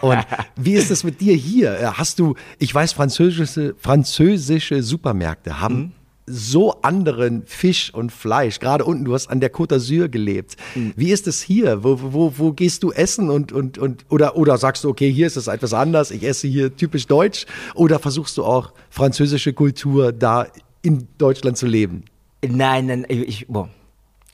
[0.00, 0.18] und
[0.56, 1.78] wie ist es mit dir hier?
[1.78, 5.92] Äh, hast du, ich weiß, französische, französische Supermärkte haben mhm
[6.26, 8.58] so anderen Fisch und Fleisch.
[8.58, 10.56] Gerade unten, du hast an der Côte d'Azur gelebt.
[10.74, 10.94] Mhm.
[10.96, 11.84] Wie ist es hier?
[11.84, 15.26] Wo, wo, wo gehst du essen und, und, und oder, oder sagst du, okay, hier
[15.26, 17.44] ist es etwas anders, ich esse hier typisch deutsch?
[17.74, 20.46] Oder versuchst du auch französische Kultur da
[20.80, 22.04] in Deutschland zu leben?
[22.48, 23.70] Nein, nein, ich, bon,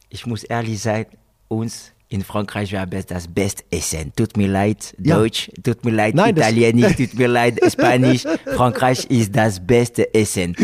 [0.09, 1.07] ich muss ehrlich sein,
[1.49, 4.13] uns in Frankreich haben das beste Essen.
[4.17, 5.17] Tut mir leid, ja.
[5.17, 8.25] Deutsch, tut mir leid, Nein, Italienisch, tut mir leid, Spanisch.
[8.57, 10.57] Frankreich ist das beste Essen.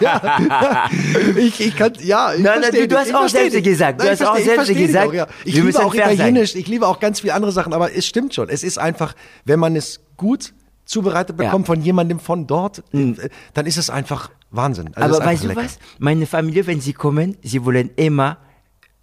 [0.00, 0.88] Ja.
[1.36, 4.00] ich, ich kann, ja, ich nein, nein, du, du hast auch selbst gesagt.
[4.00, 5.08] Du Nein, hast auch selbst gesagt.
[5.08, 5.26] Auch, ja.
[5.44, 6.62] Ich liebe auch Italienisch, sein.
[6.62, 8.48] ich liebe auch ganz viele andere Sachen, aber es stimmt schon.
[8.48, 9.14] Es ist einfach,
[9.44, 10.54] wenn man es gut
[10.86, 11.74] zubereitet bekommt ja.
[11.74, 13.18] von jemandem von dort, mhm.
[13.52, 14.90] dann ist es einfach Wahnsinn.
[14.94, 15.78] Also aber weißt du was?
[15.98, 18.38] Meine Familie, wenn sie kommen, sie wollen immer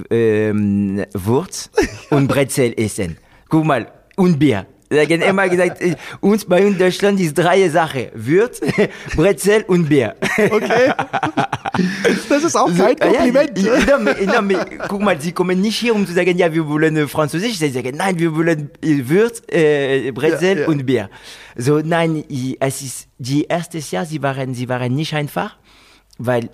[0.09, 1.69] ähm, Wurz
[2.09, 3.17] und Brezel essen.
[3.49, 4.65] Guck mal, und Bier.
[4.91, 8.07] Da haben immer gesagt, äh, uns bei uns in Deutschland ist drei Sachen.
[8.13, 8.59] Würz,
[9.15, 10.15] Brezel und Bier.
[10.37, 10.91] Okay.
[12.27, 13.57] Das ist auch kein Kompliment.
[13.57, 17.07] Ja, ja, ja, guck mal, sie kommen nicht hier, um zu sagen, ja, wir wollen
[17.07, 17.57] Französisch.
[17.57, 21.09] Sie sagen, nein, wir wollen äh, Würz, äh, Brezel und Bier.
[21.55, 22.25] So, nein,
[22.59, 25.55] es ist, die erste Jahr, sie waren, sie waren nicht einfach,
[26.17, 26.49] weil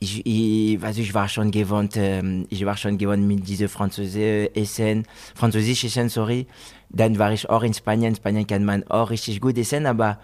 [0.00, 4.54] ich, ich, also ich war schon gewohnt, ähm, ich war schon gewohnt mit diesem französischen
[4.54, 6.46] Essen, sorry.
[6.88, 8.10] Dann war ich auch in Spanien.
[8.10, 10.18] In Spanien kann man auch richtig gut essen, aber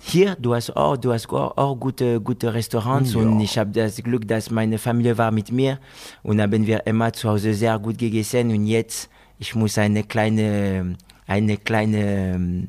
[0.00, 3.20] hier, du hast auch, du hast auch, auch gute, gute Restaurants ja.
[3.20, 5.78] und ich habe das Glück, dass meine Familie war mit mir
[6.22, 10.96] und haben wir immer zu Hause sehr gut gegessen und jetzt, ich muss eine kleine,
[11.26, 12.68] eine kleine ähm,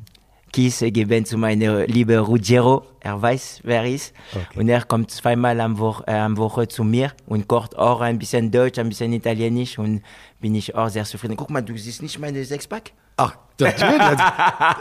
[0.52, 2.84] Kiss geben zu meinem lieben Ruggiero.
[3.00, 4.12] Er weiß, wer er ist.
[4.32, 4.58] Okay.
[4.58, 8.18] Und er kommt zweimal am Woche, äh, am Woche zu mir und kocht auch ein
[8.18, 10.02] bisschen Deutsch, ein bisschen Italienisch und
[10.40, 11.36] bin ich auch sehr zufrieden.
[11.36, 12.92] Guck mal, du siehst nicht meine Sechspack?
[13.16, 14.00] Ach, natürlich.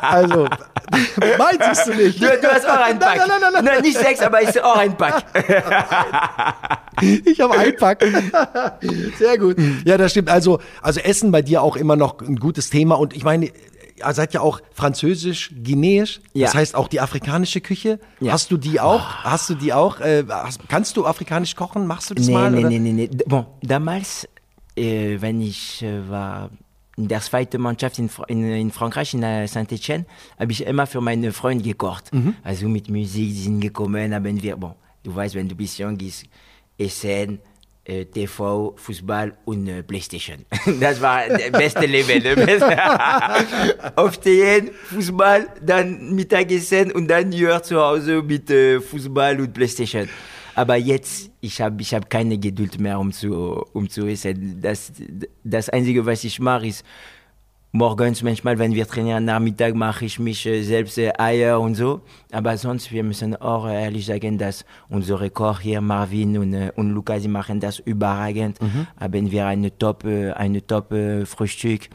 [0.01, 0.45] Also,
[1.37, 2.21] meinst du nicht?
[2.21, 3.17] Du, du, hast auch ein Pack.
[3.17, 3.65] Nein, nein, nein, nein.
[3.65, 5.25] nein nicht sechs, aber ist auch ein Pack.
[7.25, 8.03] ich habe ein Pack.
[9.17, 9.57] Sehr gut.
[9.83, 10.29] Ja, das stimmt.
[10.29, 12.95] Also, also Essen bei dir auch immer noch ein gutes Thema.
[12.95, 13.51] Und ich meine,
[14.05, 16.45] ihr seid ja auch französisch, guineisch, ja.
[16.47, 17.99] das heißt auch die afrikanische Küche.
[18.19, 18.33] Ja.
[18.33, 19.01] Hast du die auch?
[19.01, 19.23] Oh.
[19.23, 19.99] Hast du die auch?
[19.99, 21.87] Äh, hast, kannst du afrikanisch kochen?
[21.87, 22.51] Machst du das nee, mal?
[22.51, 22.69] Nee, oder?
[22.69, 23.09] nee, nee, nee.
[23.25, 24.27] Bon, damals,
[24.75, 26.49] äh, wenn ich äh, war
[26.97, 30.05] in der zweiten Mannschaft in, in, in Frankreich, in Saint-Etienne,
[30.37, 32.13] habe ich immer für meine Freunde gekocht.
[32.13, 32.35] Mhm.
[32.43, 35.97] Also mit Musik, die sind gekommen, haben wir, bon, du weißt, wenn du bist jung,
[35.99, 36.25] ist
[36.77, 37.39] Essen,
[38.05, 40.45] TV, Fußball und äh, Playstation.
[40.79, 42.23] Das war das beste Leben.
[43.95, 50.07] Aufstehen, Fußball, dann Mittagessen und dann hier zu Hause mit äh, Fußball und Playstation.
[50.55, 54.59] Aber jetzt, ich habe ich hab keine Geduld mehr, um zu, um zu essen.
[54.61, 54.91] Das,
[55.43, 56.83] das Einzige, was ich mache, ist
[57.71, 62.01] morgens manchmal, wenn wir trainieren, Nachmittag mache ich mich äh, selbst äh, Eier und so.
[62.31, 66.91] Aber sonst, wir müssen auch äh, ehrlich sagen, dass unser Rekord hier, Marvin und, und
[66.91, 68.61] Luca, sie machen das überragend.
[68.61, 68.87] Mhm.
[68.99, 70.93] Haben wir eine top, eine top
[71.25, 71.89] Frühstück.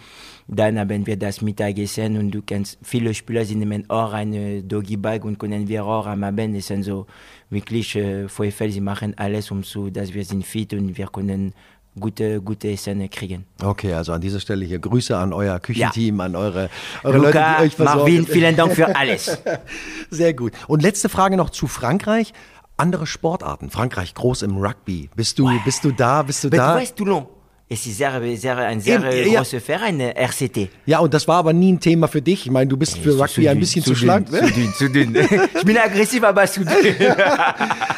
[0.47, 4.99] Dann haben wir das Mittagessen und du kennst, viele Spieler, sie nehmen auch eine Doggy
[4.99, 6.83] Bag und können wir auch am Abend essen.
[6.83, 7.07] So
[7.49, 11.55] wirklich, äh, sie machen alles, um so, dass wir sind fit und wir können
[11.99, 13.45] gute, gute Essen kriegen.
[13.63, 16.69] Okay, also an dieser Stelle hier Grüße an euer Küchenteam, an eure,
[17.03, 17.99] eure Luca, Leute, die euch versorgen.
[18.01, 19.39] Marvin, vielen Dank für alles.
[20.11, 20.53] Sehr gut.
[20.67, 22.33] Und letzte Frage noch zu Frankreich.
[22.77, 23.71] Andere Sportarten.
[23.71, 25.09] Frankreich groß im Rugby.
[25.15, 26.23] Bist du, bist du da?
[26.23, 26.75] Bist du da?
[26.75, 27.27] du weißt, Toulon,
[27.69, 29.39] es ist sehr, sehr, ein sehr Eben, ja.
[29.39, 30.69] großer Verein, RCT.
[30.85, 32.47] Ja, und das war aber nie ein Thema für dich.
[32.47, 34.29] Ich meine, du bist für Rugby ein bisschen zu, schlank.
[34.29, 34.51] Zu Ne?
[34.51, 35.15] dünn, zu dünn.
[35.55, 36.75] ich bin aggressiv, aber zu dünn.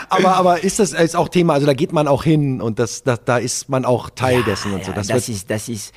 [0.09, 1.55] Aber, aber ist das ist auch Thema?
[1.55, 4.73] Also da geht man auch hin und das, das, da ist man auch Teil dessen
[4.73, 4.91] und so.
[4.91, 5.95] Ja, Das, das, ist, das ist,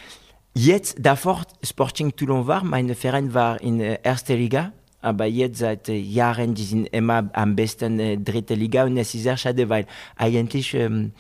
[0.54, 5.90] jetzt, davor Sporting Toulon war, mein Verein war in äh, erster Liga, aber jetzt seit
[5.90, 9.70] äh, Jahren, die sind immer am besten äh, dritte Liga und es ist sehr schade,
[9.70, 9.86] weil
[10.18, 11.14] eigentlich ähm,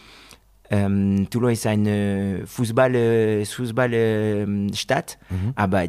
[0.72, 5.18] ähm, Toulon ist eine Fußball, äh, Fußball ähm, Stadt,
[5.56, 5.86] aber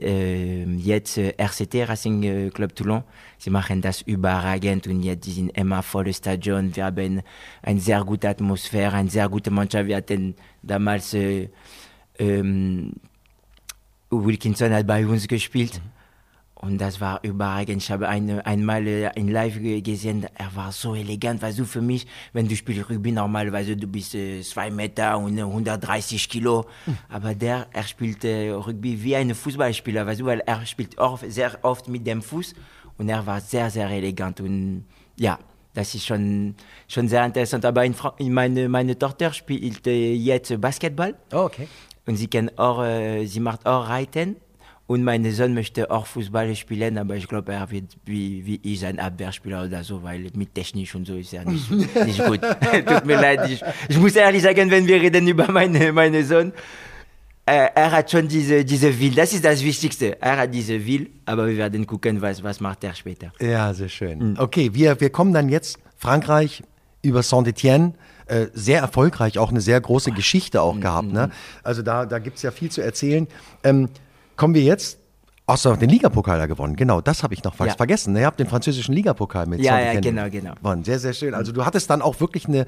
[0.00, 3.04] äh, jetzt RCT Racing äh, Club Toulon,
[3.36, 6.74] sie machen das überragend und jetzt sind immer volles Stadion.
[6.74, 7.22] Wir haben
[7.62, 9.86] eine sehr gute Atmosphäre, eine sehr gute Mannschaft.
[9.86, 11.50] Wir hatten damals äh,
[12.18, 12.94] ähm,
[14.10, 15.80] Wilkinson hat bei uns gespielt.
[16.64, 17.82] Und das war überragend.
[17.82, 21.42] Ich habe eine, einmal äh, in Live ge- gesehen, er war so elegant.
[21.42, 25.36] Weißt du, für mich, wenn du spielst Rugby, normalerweise du bist äh, zwei Meter und
[25.36, 26.64] äh, 130 Kilo.
[27.08, 31.18] Aber der, er spielt äh, Rugby wie ein Fußballspieler, weißt du, weil er spielt auch
[31.26, 32.54] sehr oft mit dem Fuß.
[32.96, 34.40] Und er war sehr, sehr elegant.
[34.40, 34.84] Und
[35.18, 35.40] ja,
[35.74, 36.54] das ist schon,
[36.86, 37.64] schon sehr interessant.
[37.64, 41.16] Aber in Fra meine, meine Tochter spielt äh, jetzt Basketball.
[41.32, 41.66] oh, okay.
[42.06, 44.36] Und sie kann auch, äh, sie macht auch Reiten.
[44.86, 48.84] Und mein Sohn möchte auch Fußball spielen, aber ich glaube, er wird wie, wie ich
[48.84, 51.70] ein Abwehrspieler oder so, weil mit Technik und so ist er nicht,
[52.06, 52.40] nicht gut.
[52.86, 53.48] Tut mir leid.
[53.50, 56.52] Ich, ich muss ehrlich sagen, wenn wir reden über meine, meine Sohn,
[57.46, 59.14] äh, er hat schon diese, diese Will.
[59.14, 60.20] Das ist das Wichtigste.
[60.20, 63.32] Er hat diese Will, aber wir werden gucken, was, was macht er später.
[63.40, 64.36] Ja, sehr schön.
[64.38, 66.62] Okay, wir, wir kommen dann jetzt Frankreich
[67.02, 67.94] über Saint-Etienne.
[68.26, 71.12] Äh, sehr erfolgreich, auch eine sehr große Geschichte auch gehabt.
[71.12, 71.30] Ne?
[71.64, 73.26] Also da, da gibt es ja viel zu erzählen.
[73.64, 73.88] Ähm,
[74.36, 74.98] kommen wir jetzt.
[75.46, 76.76] Außer den Ligapokal da gewonnen.
[76.76, 77.76] Genau, das habe ich noch fast Ja.
[77.76, 78.12] vergessen.
[78.12, 78.20] ne?
[78.20, 80.54] Ihr habt den französischen Ligapokal mit Ja, ja, genau, genau.
[80.54, 80.84] gewonnen.
[80.84, 81.34] Sehr, sehr schön.
[81.34, 82.64] Also du hattest dann auch wirklich eine,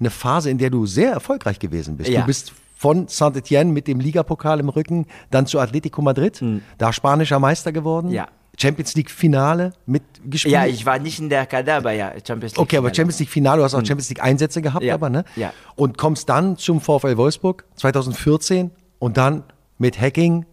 [0.00, 2.08] eine Phase, in der du sehr erfolgreich gewesen bist.
[2.08, 2.20] Ja.
[2.22, 6.42] Du bist von Saint-Etienne mit dem Ligapokal im Rücken, dann zu Atletico Madrid,
[6.78, 8.10] da spanischer Meister geworden.
[8.10, 8.26] Ja.
[8.58, 10.52] Champions League Finale mitgespielt.
[10.54, 12.58] Ja, ich war nicht in der Kader, aber ja, Champions League.
[12.58, 12.94] Okay, aber Finale.
[12.96, 14.84] Champions League Finale, du hast auch Champions League Einsätze gehabt.
[14.84, 15.24] Ja, aber ne?
[15.36, 15.52] ja.
[15.76, 19.42] Und kommst dann zum VfL Wolfsburg 2014 und dann
[19.78, 20.46] mit Hacking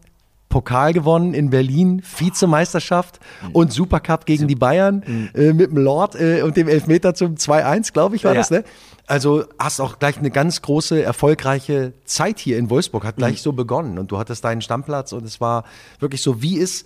[0.52, 3.52] Pokal gewonnen in Berlin, Vizemeisterschaft Hm.
[3.54, 5.02] und Supercup gegen die Bayern
[5.34, 8.40] äh, mit dem Lord äh, und dem Elfmeter zum 2-1, glaube ich, war Ja.
[8.42, 8.64] das, ne?
[9.08, 13.52] Also hast auch gleich eine ganz große, erfolgreiche Zeit hier in Wolfsburg, hat gleich so
[13.52, 15.64] begonnen und du hattest deinen Stammplatz und es war
[16.00, 16.86] wirklich so, wie ist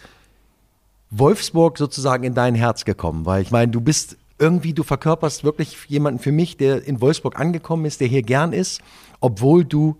[1.12, 3.26] Wolfsburg sozusagen in dein Herz gekommen?
[3.26, 7.40] Weil ich meine, du bist irgendwie, du verkörperst wirklich jemanden für mich, der in Wolfsburg
[7.40, 8.82] angekommen ist, der hier gern ist,
[9.22, 9.96] obwohl du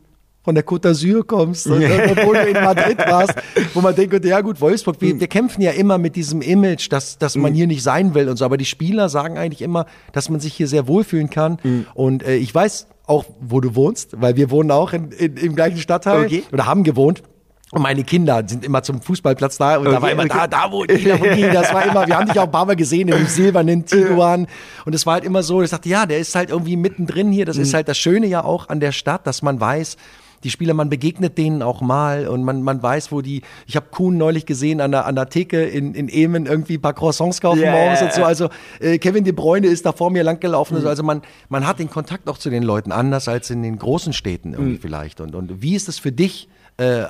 [0.46, 3.34] von der Côte d'Azur kommst, und, obwohl du in Madrid warst,
[3.74, 7.18] wo man denkt, ja gut, Wolfsburg, wir, wir kämpfen ja immer mit diesem Image, dass,
[7.18, 10.30] dass man hier nicht sein will und so, aber die Spieler sagen eigentlich immer, dass
[10.30, 11.58] man sich hier sehr wohlfühlen kann.
[11.96, 15.56] Und äh, ich weiß auch, wo du wohnst, weil wir wohnen auch in, in, im
[15.56, 16.44] gleichen Stadtteil Okay.
[16.54, 17.24] oder haben gewohnt.
[17.72, 20.34] Und meine Kinder sind immer zum Fußballplatz da und da Okay, war immer okay.
[20.38, 22.66] da, da wo Kinder von Kiel, das war immer, wir haben dich auch ein paar
[22.66, 24.48] Mal gesehen im silbernen Tiguan.
[24.86, 27.46] Und es war halt immer so, ich dachte, ja, der ist halt irgendwie mittendrin hier,
[27.46, 29.98] das ist halt das Schöne ja auch an der Stadt, dass man weiß,
[30.46, 33.88] die Spieler, man begegnet denen auch mal und man, man weiß, wo die, ich habe
[33.90, 37.42] Kuhn neulich gesehen an der, an der Theke in, in Emen irgendwie ein paar Croissants
[37.42, 40.80] kaufen Ja, morgens und so, also äh, Kevin De Bruyne ist da vor mir langgelaufen,
[40.80, 40.88] so.
[40.88, 44.14] also man, man hat den Kontakt auch zu den Leuten anders als in den großen
[44.14, 47.06] Städten irgendwie vielleicht und, und wie ist es für dich, äh,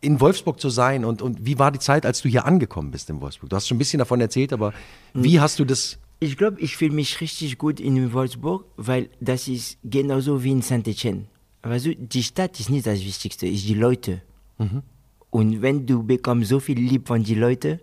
[0.00, 3.10] in Wolfsburg zu sein und, und wie war die Zeit, als du hier angekommen bist
[3.10, 3.50] in Wolfsburg?
[3.50, 4.72] Du hast schon ein bisschen davon erzählt, aber
[5.12, 5.98] wie hast du das?
[6.20, 10.62] Ich glaube, ich fühle mich richtig gut in Wolfsburg, weil das ist genauso wie in
[10.62, 11.26] Saint-Etienne.
[11.62, 14.22] Weißt du, die Stadt ist nicht das Wichtigste, ist die Leute.
[15.30, 17.80] Und wenn du bekommst so viel Lieb von den Leuten,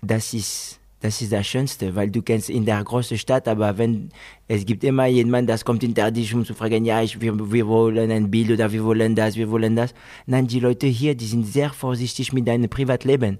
[0.00, 4.10] das ist, das ist das Schönste, weil du kennst in der großen Stadt, aber wenn
[4.48, 7.66] es gibt immer jemand, das kommt hinter dich, um zu fragen, ja, ich, wir, wir
[7.66, 9.94] wollen ein Bild oder wir wollen das, wir wollen das.
[10.26, 13.38] Nein, die Leute hier, die sind sehr vorsichtig mit deinem Privatleben.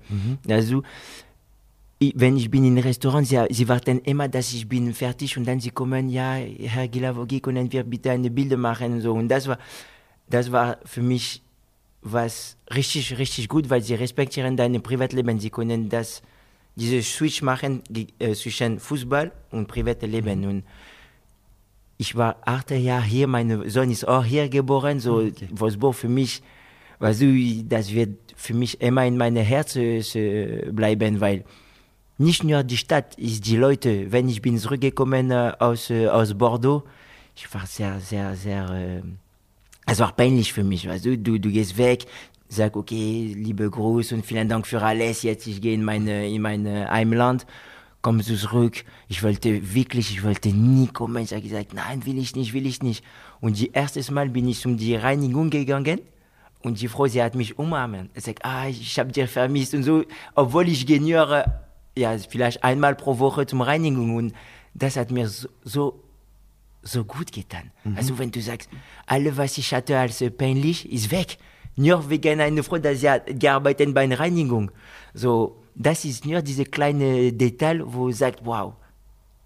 [0.49, 0.85] Also, ich,
[2.17, 5.47] wenn ich bin in einem Restaurant, sie, sie warten immer, dass ich bin fertig und
[5.47, 9.13] dann sie kommen, ja, Herr Gilavogi, können wir bitte eine Bilder machen und so.
[9.13, 9.59] Und das war,
[10.29, 11.43] das war für mich
[12.03, 15.39] was richtig, richtig gut, weil sie respektieren dein Privatleben.
[15.39, 16.23] Sie können das,
[16.75, 17.83] diese Switch machen
[18.19, 20.41] äh, zwischen Fußball und Privatleben.
[20.41, 20.49] Mhm.
[20.49, 20.65] Und
[21.99, 25.49] ich war acht Jahre hier, mein Sohn ist auch hier geboren, so okay.
[25.53, 26.43] Wolfsburg für mich,
[26.99, 30.03] weißt du, das wird für mich immer in meinem Herzen
[30.75, 31.45] bleiben, weil
[32.23, 34.11] nicht nur die Stadt, ist die Leute.
[34.11, 36.85] Wenn ich bin zurückgekommen äh, aus, äh, aus Bordeaux,
[37.37, 39.03] ich war sehr, sehr, sehr, äh,
[39.87, 42.07] es war peinlich für mich, weißt du, du, gehst weg,
[42.49, 46.41] sag, okay, liebe Gruß und vielen Dank für alles, jetzt ich gehe in meine, in
[46.41, 47.47] mein Heimland,
[48.01, 52.19] kommst du zurück, ich wollte wirklich, ich wollte nie kommen, ich habe gesagt, nein, will
[52.19, 53.05] ich nicht, will ich nicht.
[53.41, 56.01] Und die erste Mal bin ich zum die Reinigung gegangen,
[56.63, 58.09] und die Frau, sie hat mich umarmen.
[58.15, 60.05] Sie sagt, ah, ich habe dir vermisst und so,
[60.35, 61.01] obwohl ich gehe
[61.97, 64.35] ja, vielleicht einmal pro Woche zum Reinigung und
[64.75, 66.03] das hat mir so, so
[66.83, 67.71] so gut getan.
[67.85, 67.97] Mhm.
[67.97, 68.69] Also wenn du sagst,
[69.07, 71.39] alles, was ich hatte als peinlich, ist weg.
[71.77, 74.71] Nur wegen einer Frau, dass sie hat gearbeitet bei einer Reinigung.
[75.15, 78.75] So, das ist nur diese kleine Detail, wo du sagst, wow,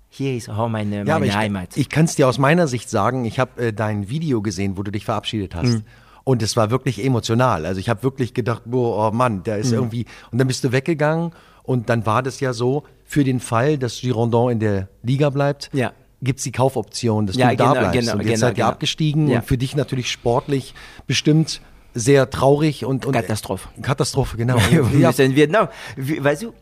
[0.09, 1.77] hier ist auch meine, meine ja, ich, Heimat.
[1.77, 4.83] Ich kann es dir aus meiner Sicht sagen, ich habe äh, dein Video gesehen, wo
[4.83, 5.69] du dich verabschiedet hast.
[5.69, 5.83] Mhm.
[6.25, 7.67] Und es war wirklich emotional.
[7.67, 9.75] Also ich habe wirklich gedacht, boah, oh Mann, der ist mhm.
[9.75, 10.07] irgendwie.
[10.33, 11.33] Und dann bist du weggegangen
[11.67, 15.71] und dann war das ja so, für den Fall, dass Girondin in der Liga bleibt,
[15.73, 15.93] ja
[16.23, 18.01] gibt es die Kaufoption, dass ja, du genau, da bleibst.
[18.01, 18.69] Genau, und jetzt genau, seid ihr genau.
[18.69, 20.75] abgestiegen und für dich natürlich sportlich
[21.07, 21.61] bestimmt
[21.95, 23.69] sehr traurig und, und Katastrophe.
[23.81, 24.59] Katastrophe, genau.
[24.71, 24.83] ja.
[25.09, 25.69] müssen Vietnam.
[25.97, 26.53] Weißt du,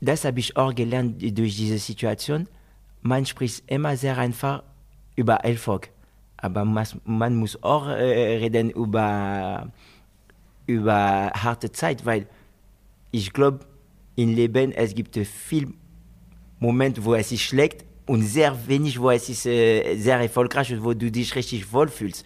[0.00, 2.48] das habe ich auch gelernt durch diese Situation.
[3.00, 4.62] Man spricht immer sehr einfach
[5.16, 5.88] über Erfolg,
[6.36, 9.70] aber man muss auch äh, reden über,
[10.66, 12.26] über harte Zeit, weil
[13.10, 13.60] ich glaube,
[14.16, 15.72] im Leben es gibt viel
[16.58, 20.84] Momente, wo es sich schlägt und sehr wenig, wo es ist äh, sehr erfolgreich und
[20.84, 22.24] wo du dich richtig wohlfühlst.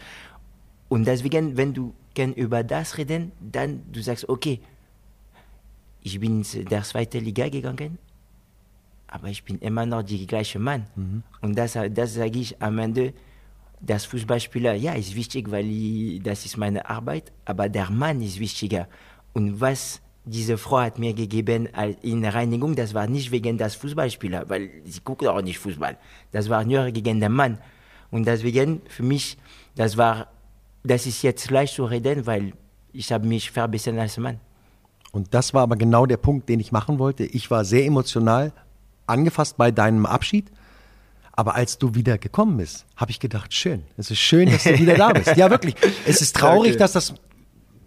[0.88, 4.60] Und deswegen, wenn du kann über das reden, dann du sagst, okay,
[6.02, 7.98] ich bin in der zweiten Liga gegangen,
[9.06, 10.86] aber ich bin immer noch der gleiche Mann.
[10.96, 11.22] Mhm.
[11.42, 13.12] Und das, das sage ich am Ende,
[13.80, 18.40] das Fußballspieler, ja, ist wichtig, weil ich, das ist meine Arbeit, aber der Mann ist
[18.40, 18.88] wichtiger.
[19.34, 21.68] Und was diese Frau hat mir gegeben
[22.02, 25.96] in Reinigung, das war nicht wegen des Fußballspielers, weil sie guckt auch nicht Fußball.
[26.32, 27.58] Das war nur gegen den Mann.
[28.10, 29.38] Und deswegen, für mich,
[29.76, 30.26] das war,
[30.82, 32.54] das ist jetzt leicht zu reden, weil
[32.92, 34.40] ich habe mich verbessert als Mann.
[35.12, 37.24] Und das war aber genau der Punkt, den ich machen wollte.
[37.24, 38.52] Ich war sehr emotional
[39.06, 40.50] angefasst bei deinem Abschied.
[41.32, 43.84] Aber als du wieder gekommen bist, habe ich gedacht, schön.
[43.96, 45.26] Es ist schön, dass du wieder da bist.
[45.36, 45.74] Ja, wirklich.
[46.06, 46.78] Es ist traurig, okay.
[46.78, 47.14] dass das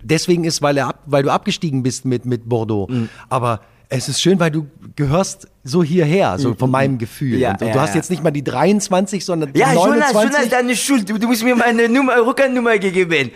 [0.01, 2.87] deswegen ist, weil, er ab, weil du abgestiegen bist mit, mit Bordeaux.
[2.87, 3.09] Mhm.
[3.29, 6.71] Aber es ist schön, weil du gehörst so hierher, so von mhm.
[6.71, 7.37] meinem Gefühl.
[7.37, 7.95] Ja, und, und ja, du hast ja.
[7.95, 9.99] jetzt nicht mal die 23, sondern die ja, 29.
[9.99, 11.09] Ja, Jonas, Jonas, deine Schuld.
[11.09, 13.31] Du, du musst mir meine Nummer, Rückernummer gegeben.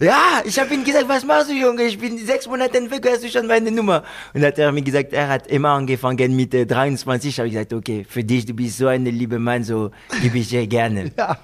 [0.00, 1.84] Ja, ich habe ihm gesagt, was machst du, Junge?
[1.84, 4.02] Ich bin sechs Monate weg, hast du schon meine Nummer?
[4.34, 7.30] Und hat er mir gesagt, er hat immer angefangen mit äh, 23.
[7.30, 9.90] Ich habe gesagt, okay, für dich, du bist so ein lieber Mann, so
[10.20, 11.12] gebe ich dir gerne.
[11.18, 11.38] ja,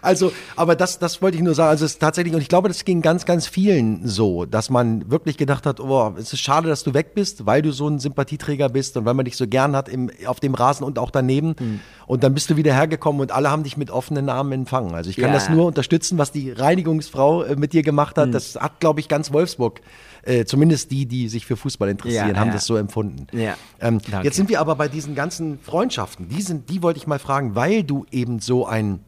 [0.00, 1.70] also, aber das, das wollte ich nur sagen.
[1.70, 5.10] Also es ist tatsächlich, und ich glaube, das ging ganz, ganz vielen so, dass man
[5.10, 8.01] wirklich gedacht hat, oh, es ist schade, dass du weg bist, weil du so ein
[8.02, 11.10] Sympathieträger bist und weil man dich so gern hat im, auf dem Rasen und auch
[11.10, 11.54] daneben.
[11.58, 11.80] Mhm.
[12.06, 14.94] Und dann bist du wieder hergekommen und alle haben dich mit offenen Armen empfangen.
[14.94, 15.34] Also ich kann ja.
[15.34, 18.28] das nur unterstützen, was die Reinigungsfrau äh, mit dir gemacht hat.
[18.28, 18.32] Mhm.
[18.32, 19.80] Das hat, glaube ich, ganz Wolfsburg
[20.24, 22.54] äh, zumindest die, die sich für Fußball interessieren, ja, haben ja.
[22.54, 23.26] das so empfunden.
[23.32, 23.56] Ja.
[23.80, 26.28] Ähm, jetzt sind wir aber bei diesen ganzen Freundschaften.
[26.28, 29.00] Die, sind, die wollte ich mal fragen, weil du eben so ein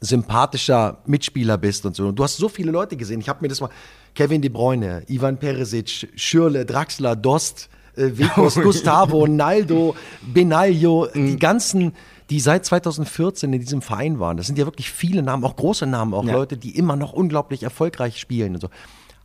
[0.00, 2.06] sympathischer Mitspieler bist und so.
[2.08, 3.20] Und du hast so viele Leute gesehen.
[3.20, 3.70] Ich habe mir das mal
[4.14, 7.68] Kevin De Bruyne, Ivan Peresic, Schürle, Draxler, Dost,
[7.98, 11.26] äh, Vekos, Gustavo, Naldo, Benaglio, mhm.
[11.26, 11.92] die ganzen,
[12.30, 14.36] die seit 2014 in diesem Verein waren.
[14.36, 16.32] Das sind ja wirklich viele Namen, auch große Namen, auch ja.
[16.32, 18.68] Leute, die immer noch unglaublich erfolgreich spielen und so.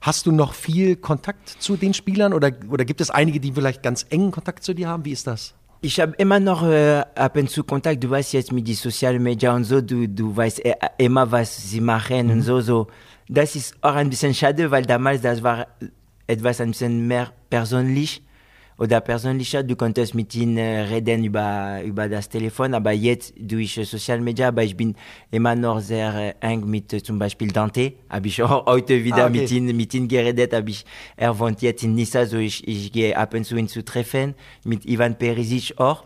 [0.02, 3.84] Hast du noch viel Kontakt zu den Spielern oder, oder gibt es einige, die vielleicht
[3.84, 5.06] ganz engen Kontakt zu dir haben?
[5.06, 5.54] Wie ist das?
[5.80, 8.04] Ich habe immer noch äh, ab und zu Kontakt.
[8.04, 11.70] Du weißt jetzt mit den Social Media und so, du, du weißt äh, immer, was
[11.70, 12.32] sie machen mhm.
[12.32, 12.88] und so, so.
[13.30, 15.68] Das ist auch ein bisschen schade, weil damals das war
[16.28, 18.24] etwas ein bisschen mehr persönlich
[18.78, 19.64] oder persönlicher.
[19.64, 24.64] Du konntest mit ihnen reden über, über das Telefon, aber jetzt durch Social Media, aber
[24.64, 24.96] ich bin
[25.32, 27.94] immer noch sehr eng mit zum Beispiel Dante.
[28.10, 29.42] Habe ich auch heute wieder ah, okay.
[29.42, 30.54] mit ihm mit ihm geredet.
[30.54, 33.68] Habe ich, er wohnt jetzt in Nissa, so ich, ich gehe ab und zu ihn
[33.68, 34.36] zu treffen.
[34.66, 36.06] Mit Ivan Perisic auch.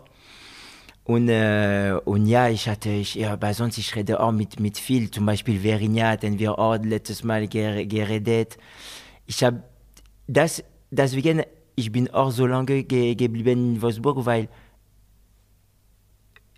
[1.08, 4.76] Und, äh, und ja, ich hatte, ich, ja, bei sonst, ich rede auch mit, mit
[4.76, 5.10] viel.
[5.10, 8.58] Zum Beispiel Verinia hatten wir auch letztes Mal geredet.
[9.26, 9.62] Ich habe
[10.26, 11.44] das, deswegen,
[11.78, 14.48] ich bin auch so lange ge geblieben in Wolfsburg, weil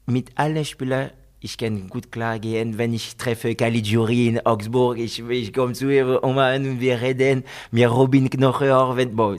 [0.06, 1.10] mit allen Spielern
[1.42, 5.88] ich kann gut klar gehen, wenn ich treffe Caligiuri in Augsburg, ich, ich komme zu
[5.88, 9.38] ihr und wir reden, mir Robin Knocher, wenn, boah,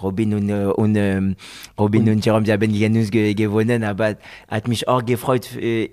[0.00, 1.36] Robin und, und ähm,
[1.78, 4.16] Robin und, Jerome, sie haben gegen uns ge gewonnen, aber
[4.48, 5.88] hat mich auch gefreut, äh,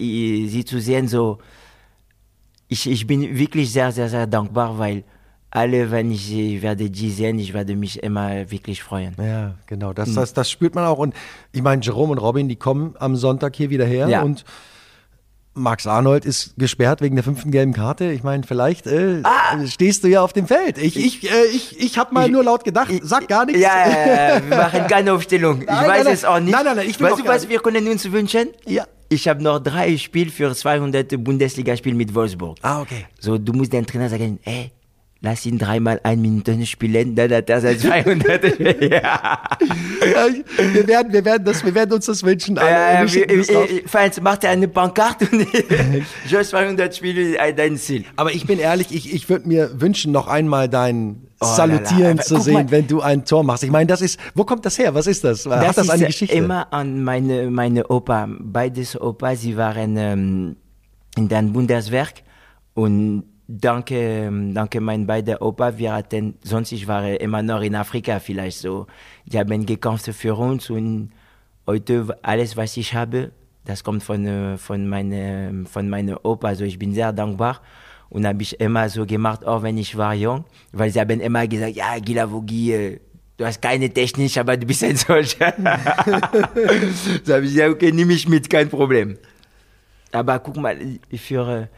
[0.47, 1.39] sie zu sehen, so,
[2.67, 5.03] ich, ich bin wirklich sehr, sehr, sehr dankbar, weil
[5.51, 9.15] alle, wenn ich sie werde die sehen, ich werde mich immer wirklich freuen.
[9.17, 9.93] Ja, genau.
[9.93, 10.99] Das, das, das spürt man auch.
[10.99, 11.13] Und
[11.51, 14.21] ich meine, Jerome und Robin, die kommen am Sonntag hier wieder her Ja.
[14.21, 14.43] und
[15.55, 18.11] Max Arnold ist gesperrt wegen der fünften gelben Karte.
[18.11, 19.23] Ich meine, vielleicht äh,
[19.65, 20.77] stehst du ja auf dem Feld.
[20.77, 23.59] Ich, ich, äh, ich, ich habe mal Ich- nur laut gedacht, sag gar nichts.
[23.61, 25.61] Ja, ja, ja, wir machen keine Aufstellung.
[25.61, 26.51] Ich Nein, weiß nein, es auch nicht.
[26.53, 27.49] nein, nein, nein, ich will weißt du, was nicht.
[27.51, 28.49] wir können uns wünschen?
[28.67, 28.85] Ja.
[29.09, 32.57] Ich habe noch drei Spiele für 200 Bundesligaspiele mit Wolfsburg.
[32.61, 33.07] Ah, okay.
[33.19, 34.71] So, du musst den Trainer sagen, hey,
[35.21, 38.59] lass ihn dreimal ein Minuten spielen, dann hat er seit 200.
[38.81, 39.41] ja.
[40.73, 42.57] Wir, werden, wir, werden das, wir werden uns das wünschen.
[42.57, 42.69] alle.
[43.05, 45.45] Ja, Wir wir, das Fans, macht er eine Pankarte und
[46.27, 48.05] just 200 Spiele, ein- dein Ziel.
[48.15, 52.21] Aber ich bin ehrlich, ich, ich würde mir wünschen, noch einmal dein Oh, Salutieren la,
[52.21, 52.21] la.
[52.21, 52.69] zu Guck sehen, mal.
[52.71, 53.63] wenn du ein Tor machst.
[53.63, 54.93] Ich meine, das ist, wo kommt das her?
[54.93, 55.45] Was ist das?
[55.45, 56.35] Hat das ist eine äh, Geschichte?
[56.35, 58.27] immer an meine, meine Opa.
[58.41, 60.55] Beides Opa, sie waren ähm,
[61.15, 62.15] in den Bundeswerk
[62.73, 67.75] und danke, ähm, danke mein beiden Opa, wir hatten, sonst ich war immer noch in
[67.75, 68.85] Afrika vielleicht so.
[69.25, 71.11] Die haben gekämpft für uns und
[71.65, 73.31] heute alles, was ich habe,
[73.65, 76.49] das kommt von, äh, von meinem von meinem Opa.
[76.49, 77.61] Also ich bin sehr dankbar.
[78.11, 81.45] Und habe ich immer so gemacht, auch wenn ich war jung, weil sie haben immer
[81.45, 82.99] gesagt, ja, Gilavogi, äh,
[83.37, 85.53] du hast keine Technik, aber du bist ein solcher.
[87.23, 89.17] so habe ich gesagt, okay, nimm mich mit, kein Problem.
[90.11, 90.75] Aber guck mal,
[91.15, 91.69] für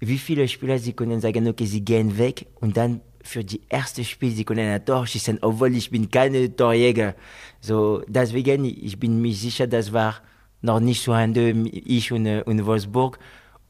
[0.00, 4.02] wie viele Spieler sie können sagen, okay, sie gehen weg und dann für die erste
[4.02, 7.14] Spiel, sie können ein Tor schießen, obwohl ich bin keine Torjäger.
[7.60, 10.22] So, deswegen, ich bin mir sicher, das war
[10.62, 13.18] noch nicht so Ende, ich und, äh, und Wolfsburg.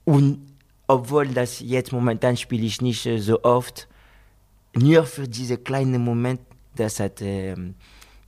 [0.04, 0.46] Und
[0.86, 3.88] obwohl das jetzt momentan spiele ich nicht äh, so oft,
[4.74, 6.40] nur für diese kleinen Moment,
[6.76, 7.74] das hat, ähm,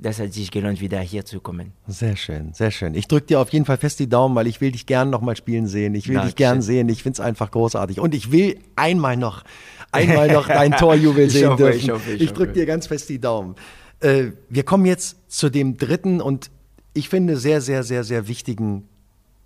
[0.02, 1.72] das hat sich gelohnt, wieder hier zu kommen.
[1.86, 2.94] Sehr schön, sehr schön.
[2.94, 5.20] Ich drücke dir auf jeden Fall fest die Daumen, weil ich will dich gern noch
[5.20, 5.94] mal spielen sehen.
[5.94, 6.36] Ich will dich Dankeschön.
[6.36, 6.88] gern sehen.
[6.88, 8.00] Ich finde es einfach großartig.
[8.00, 9.44] Und ich will einmal noch,
[9.92, 11.78] einmal noch dein Torjubel sehen hoffe, dürfen.
[11.78, 13.54] ich hoffe, ich ich drücke dir ganz fest die Daumen.
[14.00, 16.50] Äh, wir kommen jetzt zu dem dritten und
[16.94, 18.88] ich finde sehr, sehr, sehr, sehr wichtigen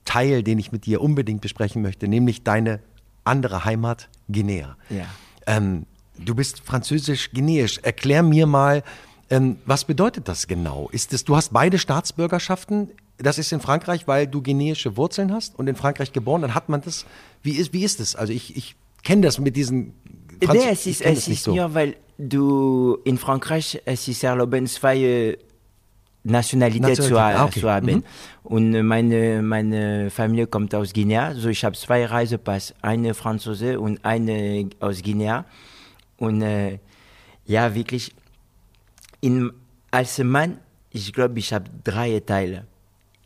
[0.05, 2.81] Teil, den ich mit dir unbedingt besprechen möchte, nämlich deine
[3.25, 4.77] andere Heimat, Guinea.
[4.89, 5.05] Ja.
[5.47, 5.85] Ähm,
[6.19, 7.81] du bist französisch-guineisch.
[7.83, 8.83] Erklär mir mal,
[9.31, 10.89] ähm, was bedeutet das genau?
[10.93, 12.91] Ist es, du hast beide Staatsbürgerschaften.
[13.19, 16.43] Das ist in Frankreich, weil du guineische Wurzeln hast und in Frankreich geboren.
[16.43, 17.07] Dann hat man das.
[17.43, 18.15] Wie ist, wie ist es?
[18.15, 19.95] Also ich, ich kenne das mit diesen.
[20.43, 21.55] Franz- nee, es ist, es das ist so.
[21.55, 25.39] nur, weil du in Frankreich, es ist erlauben, zwei äh,
[26.27, 27.61] Nationalität zu, ah, okay.
[27.61, 27.87] zu haben.
[27.87, 28.05] Mhm.
[28.43, 33.81] Und äh, meine, meine Familie kommt aus Guinea, so ich habe zwei Reisepass, eine Franzose
[33.81, 35.47] und eine aus Guinea.
[36.19, 36.79] Und äh,
[37.45, 38.13] ja, wirklich,
[39.21, 39.53] in,
[39.91, 40.59] als Mann,
[40.91, 42.67] ich glaube, ich habe drei Teile.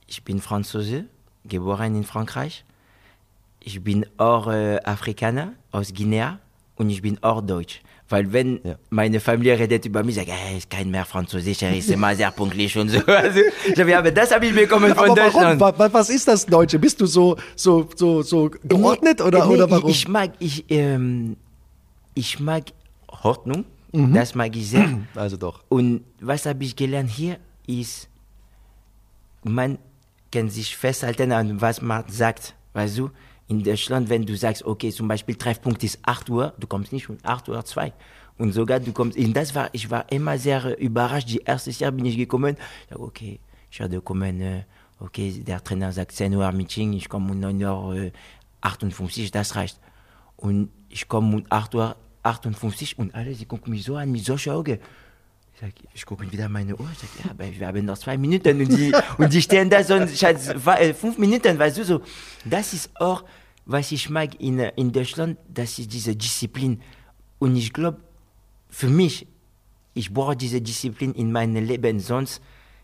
[0.06, 1.04] Ich bin Franzose,
[1.44, 2.64] geboren in Frankreich.
[3.60, 6.38] Ich bin auch äh, Afrikaner aus Guinea
[6.76, 7.80] und ich bin auch Deutsch.
[8.08, 8.74] Weil wenn Ja.
[8.88, 12.32] meine Familie redet über mich, sagt, er ist kein mehr Französisch, er ist immer sehr
[12.32, 12.98] pünktlich und so.
[13.06, 15.14] Also, ich ja, aber das habe ich bekommen von Aber?
[15.14, 15.60] Deutschland.
[15.60, 16.78] Wa- wa- Was ist das Deutsche?
[16.80, 19.88] Bist du so, so, so, so geordnet Nee, oder, nee, oder warum?
[19.90, 21.36] Ich, ich mag, ich, ähm,
[22.14, 22.64] ich mag
[23.22, 24.14] Ordnung, Mhm.
[24.14, 24.98] das mag ich sehr.
[25.14, 25.64] also doch.
[25.68, 28.08] Und was habe ich gelernt hier ist,
[29.42, 29.78] man
[30.30, 32.54] kann sich festhalten an was man sagt.
[32.72, 33.10] Weißt du,
[33.48, 37.08] in Deutschland, wenn du sagst, okay, zum Beispiel Treffpunkt ist 8 Uhr, du kommst nicht
[37.08, 37.92] um 8 Uhr 2.
[38.38, 41.28] Und sogar du kommst, und das war, ich war immer sehr überrascht.
[41.28, 44.62] Die erste Jahr bin ich gekommen, ich sag, okay, ich werde kommen, äh,
[45.00, 48.12] okay, der Trainer sagt 10 Uhr Meeting, ich komme um 9 Uhr äh,
[48.60, 49.80] 58, das reicht.
[50.36, 54.24] Und ich komme um 8 Uhr 58 und alle, sie gucken mich so an mit
[54.24, 54.78] solchen Augen.
[55.54, 58.16] Ich, sag, ich gucke wieder meine Uhr, ich sage, ja, aber wir haben noch zwei
[58.16, 61.78] Minuten und die, und die stehen da so und ich hatte äh, fünf Minuten, weißt
[61.78, 62.02] du, so.
[62.44, 63.24] Das ist auch,
[63.66, 66.80] was ich mag in, äh, in Deutschland, das ist diese Disziplin.
[67.38, 68.00] Und ich glaube,
[68.68, 69.26] für mich,
[69.94, 72.40] ich brauche diese Disziplin in meinem Leben, sonst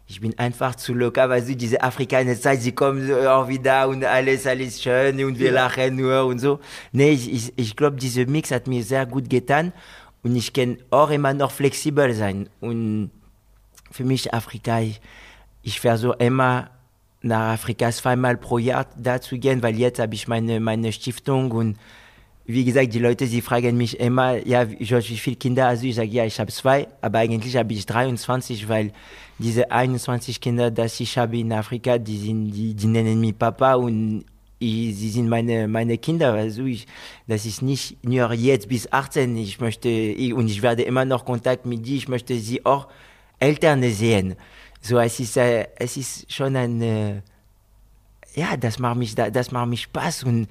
[0.08, 4.04] ich bin einfach zu locker, weißt du, diese afrikanische Zeit, sie kommen auch wieder und
[4.04, 6.60] alles, alles schön und wir lachen nur und so.
[6.92, 9.72] Nee, ich, ich, ich glaube, dieser Mix hat mir sehr gut getan
[10.22, 12.48] und ich kann auch immer noch flexibel sein.
[12.60, 13.10] Und
[13.90, 15.00] für mich Afrika, ich,
[15.62, 16.70] ich versuche immer
[17.22, 21.50] nach Afrika zweimal pro Jahr da zu gehen, weil jetzt habe ich meine, meine Stiftung
[21.50, 21.78] und
[22.46, 25.88] wie gesagt, die Leute, sie fragen mich immer, ja, George, wie viele Kinder hast du?
[25.88, 28.92] Ich sage, ja, ich habe zwei, aber eigentlich habe ich 23, weil
[29.38, 33.74] diese 21 Kinder, die ich habe in Afrika, die, sind, die, die nennen mich Papa
[33.74, 34.24] und
[34.58, 36.32] ich, sie sind meine, meine Kinder.
[36.34, 36.86] Also ich,
[37.26, 39.36] das ist nicht nur jetzt bis 18.
[39.36, 41.96] Ich möchte, ich, und ich werde immer noch Kontakt mit die.
[41.96, 42.88] Ich möchte sie auch
[43.38, 44.36] Eltern sehen.
[44.80, 47.22] So, es ist, äh, es ist schon ein, äh,
[48.34, 50.48] ja, das macht mich, das macht mich Spaß und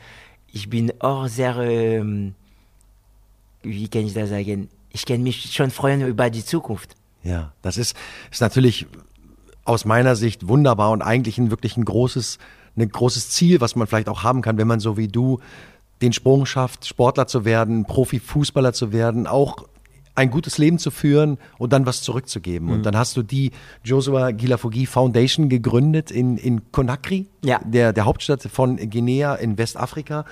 [0.56, 2.34] ich bin auch sehr, ähm,
[3.62, 4.70] wie kann ich das sagen?
[4.90, 6.96] Ich kann mich schon freuen über die Zukunft.
[7.24, 7.94] Ja, das ist,
[8.32, 8.86] ist natürlich
[9.66, 12.38] aus meiner Sicht wunderbar und eigentlich ein wirklich ein großes,
[12.78, 15.42] ein großes Ziel, was man vielleicht auch haben kann, wenn man so wie du
[16.02, 19.68] den Sprung schafft, Sportler zu werden, Profifußballer zu werden, auch
[20.16, 22.68] ein gutes Leben zu führen und dann was zurückzugeben.
[22.68, 22.74] Mhm.
[22.74, 23.52] Und dann hast du die
[23.84, 27.60] Joshua Gilafogi Foundation gegründet in, in Conakry, ja.
[27.64, 30.26] der, der Hauptstadt von Guinea in Westafrika,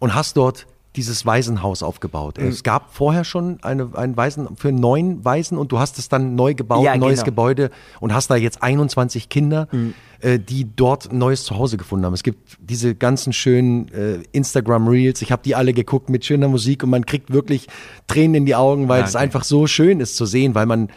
[0.00, 0.66] und hast dort
[0.98, 2.38] dieses Waisenhaus aufgebaut.
[2.38, 2.48] Mhm.
[2.48, 6.34] Es gab vorher schon eine, ein Waisen für neun Waisen und du hast es dann
[6.34, 7.26] neu gebaut, ja, ein neues genau.
[7.26, 7.70] Gebäude
[8.00, 9.94] und hast da jetzt 21 Kinder, mhm.
[10.20, 12.14] äh, die dort ein neues Zuhause gefunden haben.
[12.14, 15.22] Es gibt diese ganzen schönen äh, Instagram Reels.
[15.22, 17.68] Ich habe die alle geguckt mit schöner Musik und man kriegt wirklich
[18.08, 19.10] Tränen in die Augen, weil ja, okay.
[19.10, 20.88] es einfach so schön ist zu sehen, weil man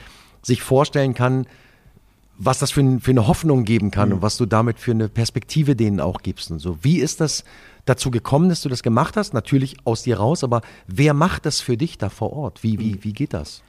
[0.41, 1.45] sich vorstellen kann,
[2.39, 4.15] was das für, für eine Hoffnung geben kann mhm.
[4.15, 6.79] und was du damit für eine Perspektive denen auch gibst und so.
[6.81, 7.43] Wie ist das
[7.85, 9.33] dazu gekommen, dass du das gemacht hast?
[9.33, 12.63] Natürlich aus dir raus, aber wer macht das für dich da vor Ort?
[12.63, 13.63] Wie, wie, wie geht das?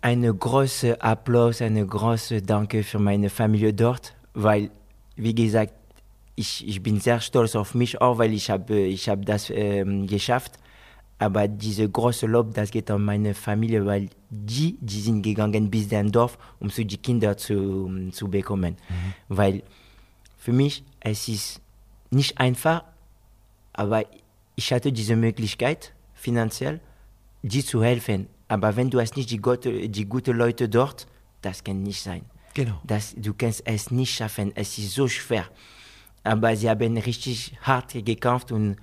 [0.00, 4.70] Eine große Applaus, eine große Danke für meine Familie dort, weil,
[5.16, 5.72] wie gesagt,
[6.36, 10.06] ich, ich bin sehr stolz auf mich auch, weil ich habe ich hab das ähm,
[10.06, 10.52] geschafft.
[11.18, 15.90] Aber diese große Lob, das geht an meine Familie, weil die, die sind gegangen bis
[15.90, 18.76] in Dorf, um so die Kinder zu, zu bekommen.
[18.88, 19.34] Mhm.
[19.34, 19.62] Weil
[20.36, 21.62] für mich, es ist
[22.10, 22.84] nicht einfach,
[23.76, 24.04] aber
[24.56, 26.80] ich hatte diese Möglichkeit, finanziell,
[27.42, 28.26] die zu helfen.
[28.48, 31.06] Aber wenn du hast nicht die, gute, die guten Leute dort,
[31.42, 32.22] das kann nicht sein.
[32.54, 32.80] Genau.
[32.84, 34.52] Das, du kannst es nicht schaffen.
[34.54, 35.44] Es ist so schwer.
[36.24, 38.76] Aber sie haben richtig hart gekämpft und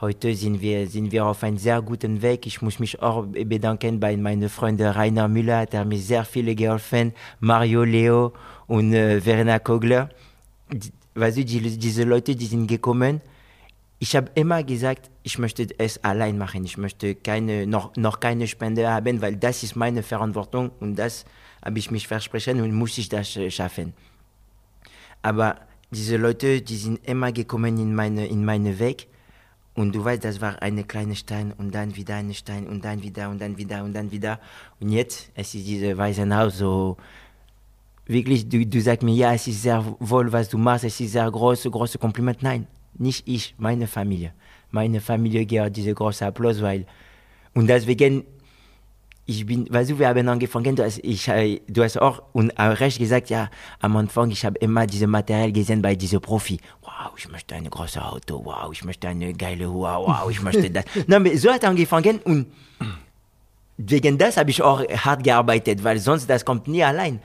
[0.00, 2.46] heute sind wir, sind wir auf einem sehr guten Weg.
[2.46, 7.12] Ich muss mich auch bedanken bei meinen Freunden Rainer Müller, der mir sehr viele geholfen,
[7.38, 8.32] Mario Leo
[8.66, 10.10] und äh, Verena Kogler.
[11.14, 13.20] Weißt du, die, diese Leute, die sind gekommen
[14.02, 16.64] ich habe immer gesagt, ich möchte es allein machen.
[16.64, 21.24] Ich möchte keine, noch, noch keine Spende haben, weil das ist meine Verantwortung und das
[21.64, 23.92] habe ich mich versprochen und muss ich das schaffen.
[25.22, 25.54] Aber
[25.92, 29.06] diese Leute, die sind immer gekommen in meine, in meine Weg
[29.76, 33.04] und du weißt, das war eine kleine Stein und dann wieder eine Stein und dann
[33.04, 34.40] wieder und dann wieder und dann wieder.
[34.80, 36.96] Und jetzt, es ist dieses Waisenhaus so,
[38.06, 41.12] wirklich, du, du sagst mir, ja, es ist sehr wohl, was du machst, es ist
[41.12, 42.42] sehr groß, große Kompliment.
[42.42, 44.32] Nein, nicht ich, meine Familie.
[44.70, 46.86] Meine Familie gibt diese große Applaus, weil,
[47.54, 48.24] und deswegen,
[49.26, 52.50] ich bin, weißt du, wir haben angefangen, du hast, ich, äh, du hast auch und
[52.58, 56.58] recht gesagt, ja, am Anfang, ich habe immer diese Material gesehen bei diesen Profi.
[56.82, 60.70] Wow, ich möchte ein großes Auto, wow, ich möchte eine geile Uhr, wow, ich möchte
[60.70, 60.84] das.
[61.06, 62.46] Nein, aber so hat angefangen und
[63.76, 67.20] wegen das habe ich auch hart gearbeitet, weil sonst das kommt nie allein.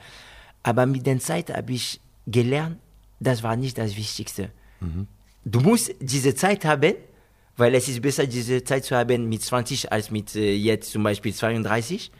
[0.62, 2.78] Aber mit der Zeit habe ich gelernt,
[3.20, 4.50] das war nicht das Wichtigste.
[4.80, 5.06] Mhm
[5.50, 6.94] du musst diese Zeit haben,
[7.56, 11.02] weil es ist besser, diese Zeit zu haben mit 20 als mit äh, jetzt zum
[11.02, 12.10] Beispiel 32.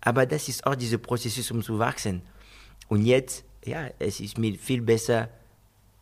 [0.00, 2.22] Aber das ist auch dieser Prozess, um zu wachsen.
[2.88, 5.28] Und jetzt, ja, es ist mir viel besser,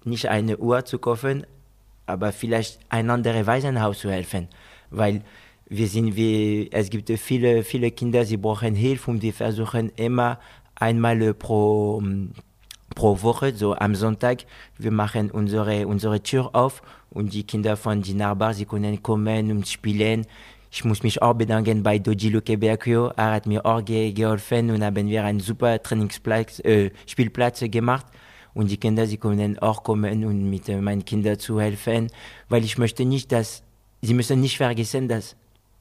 [0.04, 1.46] nicht eine Uhr zu kaufen,
[2.06, 4.48] aber vielleicht ein anderes Waisenhaus zu helfen.
[4.90, 5.22] Weil
[5.66, 10.40] wir sind, wie, es gibt viele, viele Kinder, sie brauchen Hilfe und die versuchen immer
[10.74, 12.02] einmal pro,
[12.94, 14.44] pro Woche, so am Sonntag,
[14.78, 19.50] wir machen unsere, unsere Tür auf und die Kinder von die Nachbarn, sie können kommen
[19.50, 20.26] und spielen.
[20.72, 23.08] Ich muss mich auch bedanken bei Doji Lukeberkio.
[23.16, 28.06] Er hat mir auch ge geholfen und haben wir einen super Trainingsplatz, äh, Spielplatz gemacht.
[28.54, 32.08] Und die Kinder, sie können auch kommen und mit äh, meinen Kindern zu helfen,
[32.48, 33.62] weil ich möchte nicht, dass,
[34.02, 35.36] sie müssen nicht vergessen, dass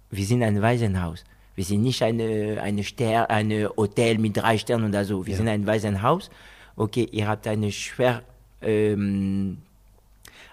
[0.10, 1.24] wir sind ein Waisenhaus.
[1.56, 5.26] Wir sind nicht eine, eine Ster, eine Hotel mit drei Sternen oder so.
[5.26, 5.38] Wir ja.
[5.38, 6.32] sind ein Waisenhaus
[6.80, 8.24] okay, ihr habt eine schwer,
[8.62, 9.60] ähm,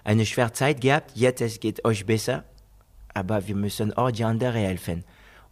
[0.03, 2.43] eine schwere Zeit gehabt, jetzt es geht euch besser,
[3.13, 5.03] aber wir müssen auch die anderen helfen.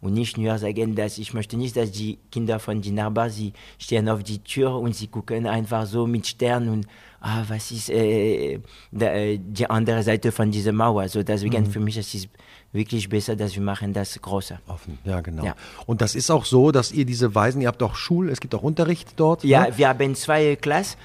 [0.02, 3.54] Und nicht nur sagen, dass ich möchte nicht, dass die Kinder von den Nachbarn, sie
[3.78, 6.86] stehen auf die Tür und sie gucken einfach so mit Sternen und
[7.20, 8.60] ah, was ist äh,
[8.92, 11.08] äh die andere Seite von dieser Mauer.
[11.08, 11.70] So deswegen mhm.
[11.70, 12.28] für mich es ist
[12.72, 14.58] wirklich besser, dass wir machen das Große.
[14.66, 15.44] Offen, ja genau.
[15.44, 15.54] Ja.
[15.86, 18.54] Und das ist auch so, dass ihr diese Weisen, ihr habt auch Schul, es gibt
[18.54, 19.44] auch Unterricht dort?
[19.44, 19.78] Ja, ne?
[19.78, 20.96] wir haben zwei Klassen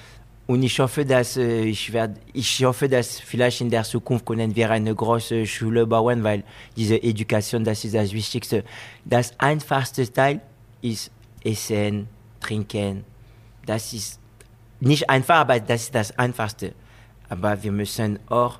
[0.48, 4.56] und ich hoffe, dass äh, ich werde, ich hoffe, dass vielleicht in der Zukunft können
[4.56, 6.44] wir eine große Schule bauen, weil
[6.76, 8.64] diese Education, das ist das Wichtigste.
[9.06, 10.42] Das einfachste Teil
[10.82, 11.12] ist
[11.44, 12.08] Essen,
[12.42, 13.06] Trinken.
[13.66, 14.20] Das ist
[14.82, 16.74] nicht einfach, aber das ist das Einfachste.
[17.30, 18.60] Aber wir müssen auch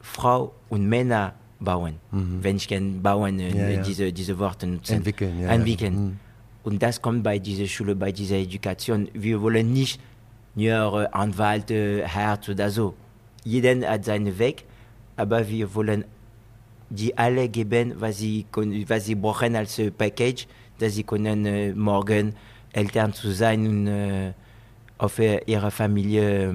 [0.00, 1.94] Frau und Männer bauen.
[2.10, 3.82] Wenn ich kann bauen, äh, Ja, ja.
[3.82, 4.96] Diese, diese Worte nutzen.
[4.96, 5.48] Entwickeln, ja.
[5.48, 5.94] Entwickeln.
[5.94, 6.16] Mhm.
[6.64, 9.08] Und das kommt bei dieser Schule, bei dieser Education.
[9.14, 10.00] Wir wollen nicht
[10.54, 12.94] nur äh, Anwalt, äh, Herz oder so.
[13.44, 14.64] Jeder hat seinen Weg,
[15.16, 16.04] aber wir wollen
[16.90, 18.46] die alle geben, was sie,
[18.86, 20.46] was sie brauchen als Package,
[20.78, 22.34] dass sie können morgen
[22.72, 24.34] Eltern zu sein und
[24.96, 26.50] auf ihre Familie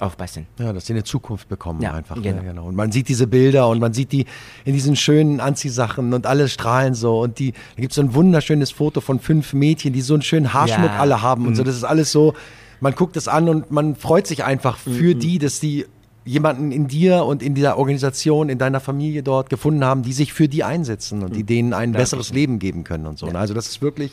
[0.00, 0.46] aufpassen.
[0.58, 2.16] Ja, dass sie eine Zukunft bekommen Ja, einfach.
[2.22, 2.36] genau.
[2.36, 2.66] Ja, genau.
[2.66, 4.26] Und man sieht diese Bilder und man sieht die
[4.64, 7.20] in diesen schönen Anziehsachen und alle strahlen so.
[7.20, 10.22] Und die, da gibt es so ein wunderschönes Foto von fünf Mädchen, die so einen
[10.22, 10.98] schönen Haarschmuck Ja.
[10.98, 11.64] alle haben und so.
[11.64, 12.34] Das ist alles so,
[12.80, 15.86] man guckt es an und man freut sich einfach für die, dass die
[16.24, 20.32] jemanden in dir und in dieser Organisation, in deiner Familie dort gefunden haben, die sich
[20.34, 23.26] für die einsetzen und die denen ein besseres Leben geben können und so.
[23.28, 24.12] Also das ist wirklich,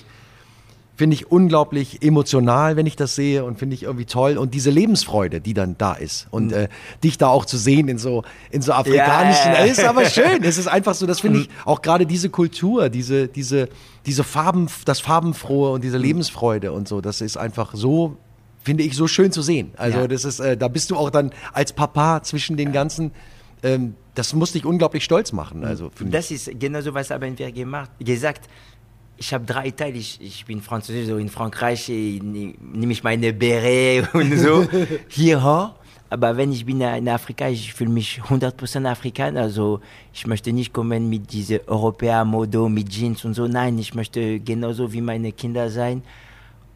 [0.95, 4.69] finde ich unglaublich emotional, wenn ich das sehe und finde ich irgendwie toll und diese
[4.69, 6.69] Lebensfreude, die dann da ist und äh,
[7.03, 10.57] dich da auch zu sehen in so in so afrikanischen, es ist aber schön, es
[10.57, 13.67] ist einfach so, das finde ich auch gerade diese Kultur, diese diese
[14.05, 18.17] diese Farben, das farbenfrohe und diese Lebensfreude und so, das ist einfach so
[18.63, 19.71] finde ich so schön zu sehen.
[19.77, 20.07] Also Ja.
[20.07, 23.11] das ist äh, da bist du auch dann als Papa zwischen den ganzen
[23.63, 25.91] ähm, das muss dich unglaublich stolz machen, also.
[25.99, 28.47] Das ist genauso, was haben wir gemacht, gesagt.
[29.17, 29.97] Ich habe drei Teile.
[29.97, 34.67] Ich, ich bin Französisch, so in Frankreich nehme ich meine Beret und so
[35.07, 35.75] hierher.
[36.09, 39.41] Aber wenn ich bin in Afrika, ich fühle mich 100% Afrikaner.
[39.41, 39.81] Also
[40.13, 43.47] ich möchte nicht kommen mit diese Europäer-Modo, mit Jeans und so.
[43.47, 46.03] Nein, ich möchte genauso wie meine Kinder sein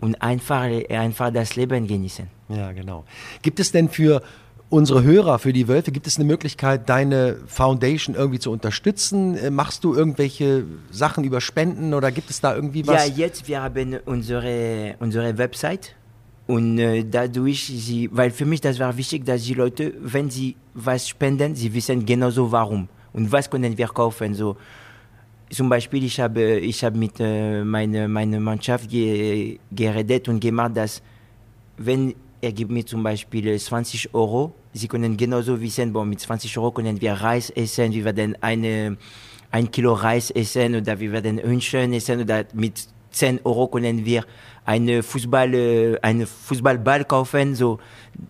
[0.02, 2.28] und einfach, einfach das Leben genießen.
[2.50, 3.06] Ja, genau.
[3.42, 4.22] Gibt es denn für
[4.70, 9.36] unsere Hörer, für die Wölfe, gibt es eine Möglichkeit, deine Foundation irgendwie zu unterstützen?
[9.38, 13.08] Äh, Machst du irgendwelche Sachen über Spenden oder gibt es da irgendwie was?
[13.08, 15.96] Ja, jetzt wir haben unsere, unsere Website
[16.48, 20.56] und äh, dadurch, sie, weil für mich das war wichtig, dass die Leute, wenn sie
[20.74, 24.34] was spenden, sie wissen genauso warum und was können wir kaufen.
[24.34, 24.58] So,
[25.52, 30.78] zum Beispiel, ich habe, ich habe mit äh, meiner meine Mannschaft ge, geredet und gemacht,
[30.78, 31.02] dass
[31.78, 36.20] wenn er gibt mir zum Beispiel äh, 20 Euro, sie können genauso wissen, boah, mit
[36.20, 38.98] 20 Euro können wir Reis essen, wir werden eine,
[39.52, 44.24] ein Kilo Reis essen oder wir werden Hühnchen essen oder mit 10 Euro können wir
[44.66, 47.56] eine Fußball, äh, eine Fußballball kaufen.
[47.56, 47.80] So.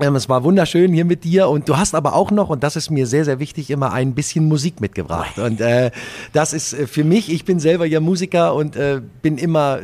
[0.01, 2.75] Ähm, es war wunderschön hier mit dir und du hast aber auch noch, und das
[2.75, 5.39] ist mir sehr, sehr wichtig, immer ein bisschen Musik mitgebracht.
[5.39, 5.91] Und äh,
[6.33, 9.79] das ist äh, für mich, ich bin selber ja Musiker und äh, bin immer,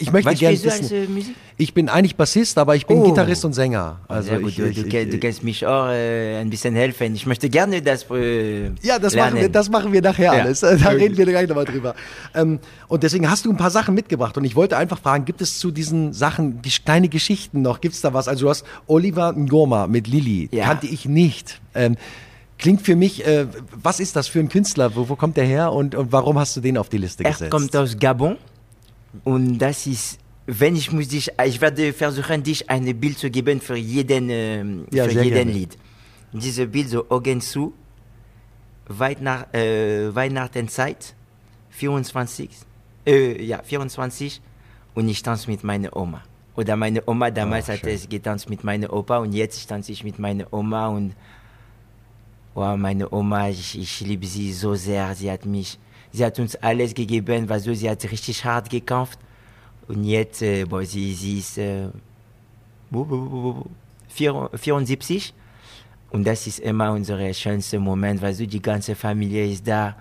[0.00, 1.34] ich möchte Was gerne als wissen, äh, Musik?
[1.56, 3.04] ich bin eigentlich Bassist, aber ich bin Oh.
[3.08, 4.00] Gitarrist und Sänger.
[4.08, 7.14] Also Sehr gut, ich, du, ich, du, du kannst mich auch äh, ein bisschen helfen.
[7.14, 9.32] Ich möchte gerne das äh, Ja, das lernen.
[9.34, 10.42] machen, wir, das machen wir nachher Ja.
[10.42, 10.60] alles.
[10.60, 11.94] Da reden wir gleich nochmal drüber.
[12.34, 14.36] Ähm, und deswegen hast du ein paar Sachen mitgebracht.
[14.36, 17.80] Und ich wollte einfach fragen, gibt es zu diesen Sachen kleine Geschichten noch?
[17.80, 18.28] Gibt es da was?
[18.28, 20.48] Also du hast Oliver Ngoma mit Lilly.
[20.52, 20.64] Ja.
[20.64, 21.60] Kannte ich nicht.
[21.74, 21.96] Ähm,
[22.58, 23.46] klingt für mich, äh,
[23.82, 24.94] was ist das für ein Künstler?
[24.96, 25.72] Wo, wo kommt der her?
[25.72, 27.50] Und, und warum hast du den auf die Liste Er gesetzt?
[27.50, 28.36] kommt aus Gabon
[29.24, 33.60] und das ist, wenn ich muss dich, ich werde versuchen, dich ein Bild zu geben
[33.60, 35.52] für jeden, ähm, Ja, für jeden gerne.
[35.52, 35.76] Lied.
[36.32, 37.72] Dieses Bild so Augen zu,
[38.86, 41.14] Weihnacht, äh, Weihnachtenzeit,
[41.70, 42.50] 24,
[43.06, 44.40] äh, ja, 24
[44.94, 46.22] und ich tanze mit meiner Oma.
[46.56, 50.02] Oder meine Oma damals Ah, hat es getanzt mit meiner Opa und jetzt tanze ich
[50.02, 51.14] mit meiner Oma und
[52.54, 55.14] Wow, meine Oma, ich, ich liebe sie so sehr.
[55.14, 55.78] Sie hat mich,
[56.18, 59.18] sie hat uns alles gegeben, was so, sie hat richtig hart gekämpft.
[59.86, 61.88] Und jetzt, äh, boah, sie, sie ist äh,
[62.90, 63.70] bu- bu- bu- bu-
[64.08, 65.32] vier- 74.
[66.10, 69.96] Und das ist immer unser schönster Moment, weil so die ganze Familie ist da.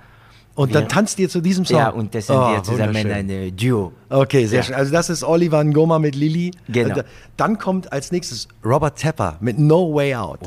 [0.58, 1.78] Und dann tanzt ihr zu diesem Song?
[1.78, 3.30] Ja, und das sind Oh, wir zusammen wunderschön.
[3.32, 3.92] ein Duo.
[4.10, 4.64] Okay, sehr Ja.
[4.64, 4.76] schön.
[4.76, 6.52] Also das ist Oliver Ngoma mit Lilly.
[6.68, 6.96] Genau.
[6.96, 7.06] Und
[7.38, 10.40] Dann kommt als nächstes Robert Tepper mit No Way Out.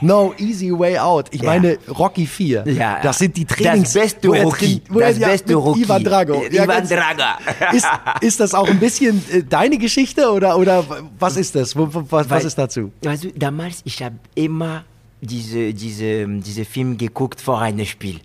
[0.00, 1.26] No Easy Way Out.
[1.32, 1.50] Ich Ja.
[1.50, 2.66] meine Rocky 4.
[2.66, 3.00] Ja.
[3.02, 3.92] Das sind die Trainings.
[3.92, 4.80] Das beste Rocky.
[4.88, 5.82] er- Das ja, beste Rocky.
[5.82, 6.42] Ivan Drago.
[6.50, 7.22] Ivan ganz- Drago.
[7.76, 7.86] Ist,
[8.22, 10.82] ist das auch ein bisschen äh, deine Geschichte oder, oder
[11.18, 11.76] was ist das?
[11.76, 12.90] Was, Weil- ist dazu?
[13.02, 14.84] Du, damals, ich habe immer
[15.20, 18.20] diese, diese, diese Film geguckt vor einem Spiel.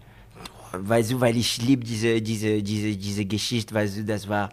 [0.75, 4.49] Weißt du, weil ich liebe diese, diese, diese, diese Geschichte, weißt du, das war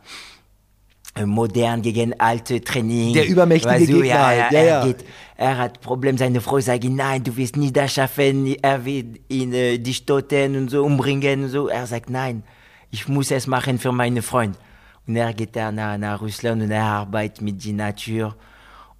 [1.14, 3.14] äh, modern gegen alte Training.
[3.14, 4.86] Der übermächtige weißt du, Gegner ja, halt, ja, ja, er.
[4.86, 5.04] Geht,
[5.36, 9.54] er hat Problem, seine Frau sagt, nein, du wirst nie das schaffen, er wird ihn,
[9.54, 11.68] äh, dich töten und so umbringen und so.
[11.68, 12.42] Er sagt, nein,
[12.90, 14.58] ich muss es machen für meine Freund.
[15.06, 18.36] Und er geht dann nach, nach Russland und er arbeitet mit der Natur.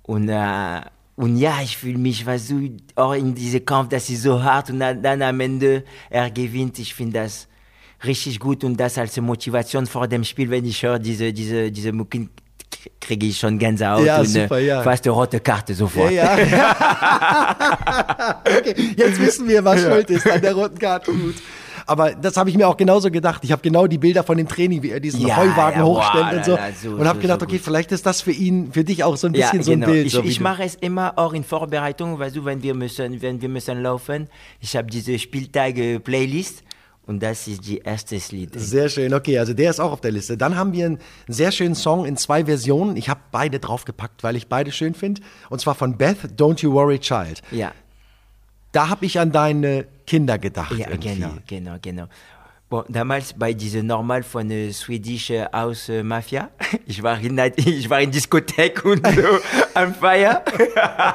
[0.03, 0.81] Und, äh,
[1.21, 4.71] und ja, ich fühle mich, weißt du, auch in diesem Kampf, das ist so hart
[4.71, 6.79] und dann, dann am Ende, er gewinnt.
[6.79, 7.47] Ich finde das
[8.05, 11.93] richtig gut und das als Motivation vor dem Spiel, wenn ich höre diese, diese, diese
[11.93, 12.31] Mucken,
[12.99, 14.83] kriege ich schon Gänsehaut Ja, und super, äh, ja.
[14.83, 16.11] fast eine rote Karte sofort.
[16.11, 18.43] Ja, ja.
[18.59, 21.13] okay, jetzt wissen wir, was schuld ist an der roten Karte.
[21.13, 21.35] Gut.
[21.91, 23.43] Aber das habe ich mir auch genauso gedacht.
[23.43, 26.27] Ich habe genau die Bilder von dem Training, wie er diesen Ja, Heuwagen ja, hochstellt
[26.27, 26.53] wow, und so.
[26.53, 28.85] na, na, so, und habe so, gedacht, so okay, vielleicht ist das für ihn, für
[28.85, 30.07] dich auch so ein bisschen so ein Bild.
[30.07, 33.49] Ich, ich mache es immer auch in Vorbereitung, weißt du, wenn wir müssen, wenn wir
[33.49, 34.29] müssen laufen.
[34.61, 36.63] Ich habe diese Spieltage-Playlist
[37.07, 38.53] und das ist die erste Lied.
[38.55, 40.37] Sehr schön, okay, also der ist auch auf der Liste.
[40.37, 42.97] Dann haben wir einen sehr schönen Song in zwei Versionen.
[42.97, 45.23] Ich habe beide draufgepackt, weil ich beide schön finde.
[45.49, 47.43] Und zwar von Beth, Don't You Worry Child.
[47.51, 47.73] Ja.
[48.73, 50.73] Da habe ich an deine Kinder gedacht.
[50.77, 51.15] Ja, irgendwie.
[51.15, 52.07] genau, genau, genau.
[52.71, 56.51] Bon, damals bei dieser Normal von der Swedish äh, House äh, Mafia,
[56.87, 59.23] ich war in, ich war in Diskothek und so
[59.75, 60.45] am Feier.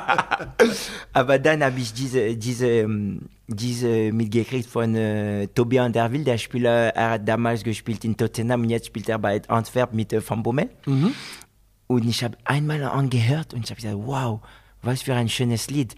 [1.14, 6.94] Aber dann habe ich diese, diese, ähm, diese mitgekriegt von äh, Tobi Anderville, der Spieler,
[6.94, 10.44] er hat damals gespielt in Tottenham und jetzt spielt er bei Antwerp mit äh, Van
[10.44, 10.70] Bommel.
[11.88, 14.42] Und ich habe einmal angehört und ich habe gesagt, wow,
[14.82, 15.96] was für ein schönes Lied.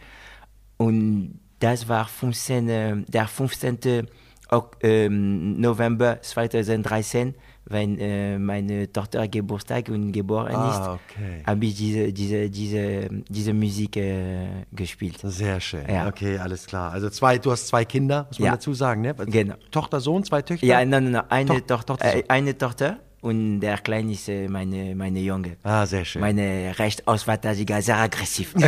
[0.77, 4.07] Und das war 15, äh, der 15.
[4.49, 7.35] Ok- ähm, November 2013,
[7.65, 11.43] wenn äh, meine Tochter Geburtstag und geboren Ah, ist, okay.
[11.45, 15.17] habe ich diese, diese, diese, diese Musik äh, gespielt.
[15.23, 15.83] Sehr schön.
[15.89, 16.07] Ja.
[16.07, 16.93] Okay, alles klar.
[16.93, 18.51] Also zwei, du hast zwei Kinder, muss man Ja.
[18.53, 19.13] dazu sagen, ne?
[19.15, 19.55] Genau.
[19.69, 20.65] Tochter, Sohn, zwei Töchter?
[20.65, 24.47] Ja, nein, nein, nein, eine, Tochter, Tochter, äh, eine Tochter und der Kleine ist äh,
[24.47, 25.57] meine, meine Junge.
[25.63, 26.21] Ah, sehr schön.
[26.21, 28.53] Meine Rechtsausverteidiger, sehr aggressiv.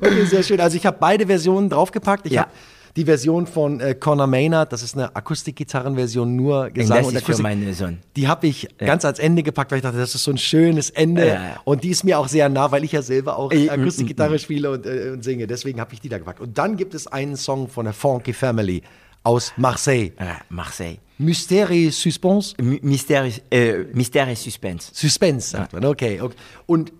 [0.00, 0.60] Okay, sehr schön.
[0.60, 2.26] Also ich habe beide Versionen draufgepackt.
[2.26, 2.42] Ich Ja.
[2.42, 2.50] habe
[2.96, 7.20] die Version von äh, Conor Maynard, das ist eine Akustikgitarrenversion, nur Gesang das und ist
[7.26, 7.42] für Akustik.
[7.42, 7.98] meinen Sohn.
[8.16, 10.88] Die habe ich ganz ans Ende gepackt, weil ich dachte, das ist so ein schönes
[10.90, 11.26] Ende.
[11.26, 11.60] Ja, ja.
[11.64, 14.70] Und die ist mir auch sehr nah, weil ich ja selber auch Äh, Akustikgitarre spiele
[14.70, 15.46] und, äh, und singe.
[15.46, 16.40] Deswegen habe ich die da gepackt.
[16.40, 18.82] Und dann gibt es einen Song von der Funky Family
[19.26, 20.12] aus Marseille.
[20.18, 20.98] Ah, Marseille.
[21.18, 22.54] Mystère et Suspense.
[22.60, 24.90] My- Mystère, äh, Mystère et Suspense.
[24.94, 25.84] Suspense, sagt man.
[25.84, 26.36] Okay, okay.
[26.66, 26.92] Und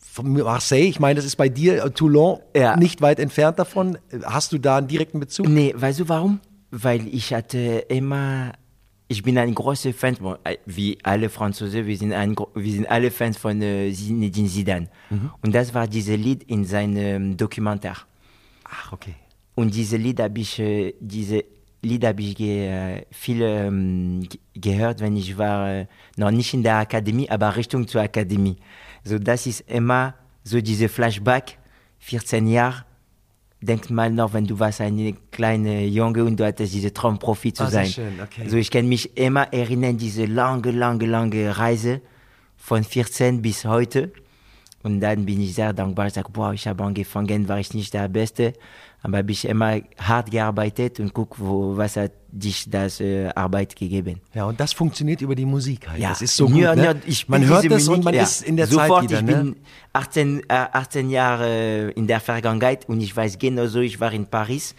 [0.00, 2.76] von Marseille, ich meine, das ist bei dir, äh, Toulon, Ja.
[2.76, 3.98] nicht weit entfernt davon.
[4.24, 5.46] Hast du da einen direkten Bezug?
[5.48, 6.40] Nee, weißt du warum?
[6.70, 8.52] Weil ich hatte immer,
[9.06, 13.10] ich bin ein großer Fan, äh, wie alle Franzosen, wir sind, ein, wir sind alle
[13.10, 14.88] Fans von äh, Zinedine Zidane.
[15.42, 17.98] Und das war dieses Lied in seinem Dokumentar.
[18.64, 19.14] Ach, okay.
[19.54, 20.60] Und diese Lied habe ich,
[21.00, 21.44] diese
[21.82, 26.52] Lied habe ich ge, äh, viel ähm, ge- gehört, wenn ich war, äh, noch nicht
[26.54, 28.56] in der Akademie, aber Richtung zur Akademie.
[29.04, 31.56] So, das ist immer so diese Flashback,
[32.00, 32.84] 14 Jahre.
[33.60, 37.52] Denk mal noch, wenn du warst ein kleiner Junge und du hattest diese Traum, Profi
[37.52, 37.86] zu sehr sein.
[37.86, 38.48] schön, okay.
[38.48, 42.00] So, ich kann mich immer erinnern, diese lange, lange, lange Reise
[42.56, 44.12] von 14 bis heute.
[44.84, 46.06] Und dann bin ich sehr dankbar.
[46.06, 48.52] Ich sage, boah, ich habe angefangen, war ich nicht der Beste,
[49.02, 53.76] aber habe ich immer hart gearbeitet und guck, wo, was hat dich das äh, Arbeit
[53.76, 54.20] gegeben.
[54.34, 56.00] Ja, und das funktioniert über die Musik halt.
[56.00, 56.58] Ja, das ist so gut.
[56.58, 57.00] ja, ne?
[57.06, 58.22] ich man hört es und man ja.
[58.22, 59.20] ist in der Sofort, Zeit wieder.
[59.20, 59.44] ich ne?
[59.52, 59.56] bin
[59.92, 64.74] 18, äh, 18 Jahre in der Vergangenheit und ich weiß genauso, ich war in Paris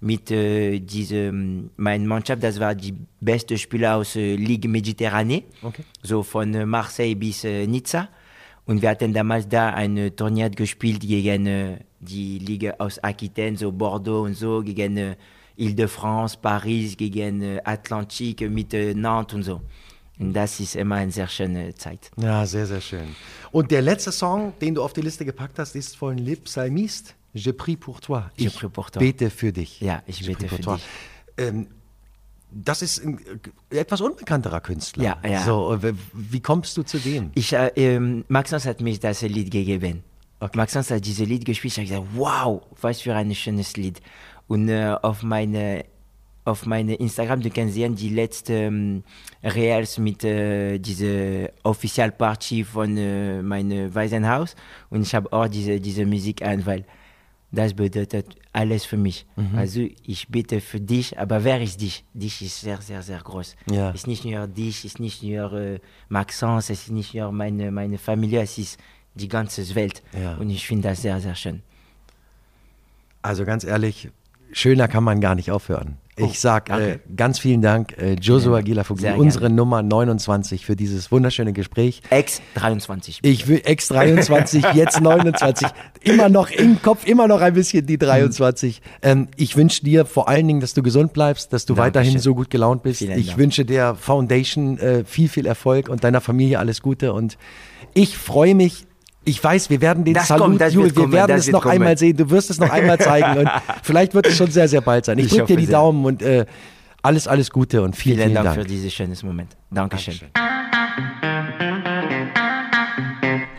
[0.00, 5.82] mit äh, diesem, mein Mannschaft, das war die beste Spieler aus äh, Ligue Mediterranee, Okay.
[6.02, 8.08] so von äh, Marseille bis äh, Nizza.
[8.66, 13.56] Und wir hatten damals da ein äh, Turnier gespielt gegen äh, die Liga aus Aquitaine,
[13.56, 15.16] so Bordeaux und so, gegen äh,
[15.56, 19.60] Ile-de-France, Paris, gegen äh, Atlantique mit äh, Nantes und so.
[20.18, 22.10] Und das ist immer eine sehr schöne Zeit.
[22.16, 23.16] Ja, sehr, sehr schön.
[23.50, 27.14] Und der letzte Song, den du auf die Liste gepackt hast, ist von Le Psalmiste.
[27.32, 28.30] Je prie pour toi.
[28.36, 29.00] Je ich prie pour toi.
[29.00, 29.80] bete für dich.
[29.80, 30.84] Ja, ich Je bete für dich.
[31.36, 31.66] Ähm,
[32.54, 33.18] das ist ein
[33.70, 35.04] äh, etwas unbekannterer Künstler.
[35.04, 35.42] Ja, ja.
[35.42, 37.30] So, äh, wie kommst du zu dem?
[37.34, 40.02] Ich, äh, ähm, Maxence hat mich das Lied gegeben.
[40.54, 41.78] Maxence hat dieses Lied gespielt.
[41.78, 44.00] Ich habe gesagt, wow, was für ein schönes Lied.
[44.46, 45.84] Und äh, auf meine
[46.44, 49.04] auf meine Instagram, du kannst sehen die letzten ähm,
[49.42, 54.54] Reels mit äh, dieser Officialparty von äh, meinem Waisenhaus
[54.90, 56.84] und ich habe auch diese, diese Musik an, weil
[57.54, 59.26] das bedeutet alles für mich.
[59.36, 59.56] Mhm.
[59.56, 62.04] Also ich bete für dich, aber wer ist dich?
[62.14, 63.56] Dich ist sehr, sehr, sehr groß.
[63.70, 63.90] Ja.
[63.90, 67.32] Es ist nicht nur dich, es ist nicht nur äh, Maxence, es ist nicht nur
[67.32, 68.78] meine, meine Familie, es ist
[69.14, 70.02] die ganze Welt.
[70.12, 70.36] Ja.
[70.36, 71.62] Und ich finde das sehr, sehr schön.
[73.22, 74.10] Also ganz ehrlich,
[74.52, 75.96] schöner kann man gar nicht aufhören.
[76.20, 77.00] Oh, Ich sag äh, danke.
[77.16, 79.54] ganz vielen Dank, äh, Joshua sehr unsere gerne.
[79.56, 82.02] Nummer 29 für dieses wunderschöne Gespräch.
[82.10, 83.18] Ex 23.
[83.22, 85.66] Ich will ex 23, jetzt 29,
[86.02, 88.80] immer noch im Kopf, immer noch ein bisschen die 23.
[89.02, 92.02] Ähm, ich wünsche dir vor allen Dingen, dass du gesund bleibst, dass du Dankeschön.
[92.04, 92.98] weiterhin so gut gelaunt bist.
[93.00, 93.38] Vielen ich Dank.
[93.38, 97.12] wünsche der Foundation äh, viel, viel Erfolg und deiner Familie alles Gute.
[97.12, 97.38] Und
[97.92, 98.86] ich freue mich.
[99.24, 101.74] Ich weiß, wir werden den Das Salut, kommt, Jule, wir kommen, werden es noch kommen.
[101.74, 102.16] einmal sehen.
[102.16, 103.50] Du wirst es noch einmal zeigen und
[103.82, 105.18] vielleicht wird es schon sehr, sehr bald sein.
[105.18, 105.72] Ich, Ich drücke dir die sehr.
[105.78, 106.44] Daumen und äh,
[107.02, 108.60] alles, alles Gute und vielen, Vielen vielen, Dank, Dank.
[108.60, 109.50] für dieses schönes Moment.
[109.70, 110.14] Dankeschön.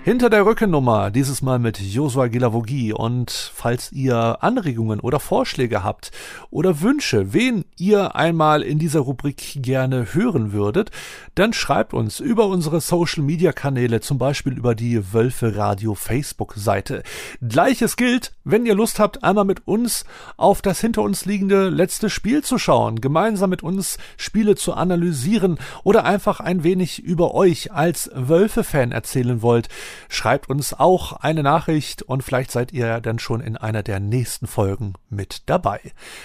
[0.06, 2.94] Hinter der Rückennummer, dieses Mal mit Josua Gilavogi.
[2.94, 6.12] Und falls ihr Anregungen oder Vorschläge habt
[6.52, 10.92] oder Wünsche, wen ihr einmal in dieser Rubrik gerne hören würdet,
[11.34, 16.54] dann schreibt uns über unsere Social Media Kanäle, zum Beispiel über die Wölfe Radio Facebook
[16.54, 17.02] Seite.
[17.42, 20.06] Gleiches gilt, wenn ihr Lust habt, einmal mit uns
[20.38, 25.58] auf das hinter uns liegende letzte Spiel zu schauen, gemeinsam mit uns Spiele zu analysieren
[25.84, 29.68] oder einfach ein wenig über euch als Wölfe-Fan erzählen wollt,
[30.10, 34.48] schreibt uns auch eine Nachricht und vielleicht seid ihr dann schon in einer der nächsten
[34.48, 35.80] Folgen mit dabei.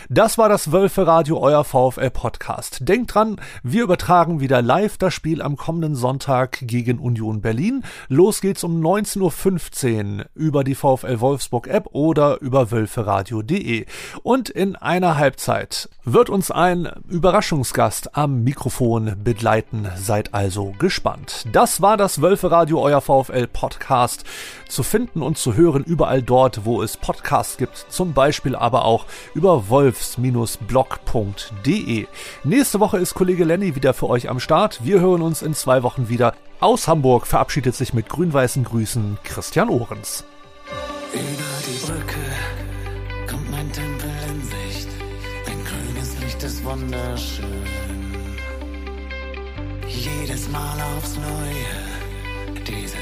[0.09, 2.89] Das war das Wölfe Radio, euer VfL Podcast.
[2.89, 7.85] Denkt dran, wir übertragen wieder live das Spiel am kommenden Sonntag gegen Union Berlin.
[8.09, 13.87] Los geht's um 19.15 Uhr über die VfL Wolfsburg App oder über wölferadio.de.
[14.23, 19.89] Und in einer Halbzeit wird uns ein Überraschungsgast am Mikrofon begleiten.
[19.97, 21.47] Seid also gespannt.
[21.53, 23.60] Das war das Wölfe Radio, euer VfL Podcast.
[24.69, 27.87] Zu finden und zu hören überall dort, wo es Podcasts gibt.
[27.89, 32.07] Zum Beispiel aber auch über wolfs-blog.de.
[32.45, 34.85] Nächste Woche ist Kollege Lenny wieder für euch am Start.
[34.85, 36.35] Wir hören uns in zwei Wochen wieder.
[36.61, 40.25] Aus Hamburg verabschiedet sich mit grün-weißen Grüßen Christian Ohrens.
[41.13, 41.23] Über
[41.67, 42.21] die Brücke
[43.29, 44.89] kommt mein Tempel in Sicht.
[45.47, 47.47] Ein grünes Licht ist wunderschön.
[49.89, 51.67] Jedes Mal aufs Neue,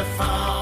[0.00, 0.59] Immer nur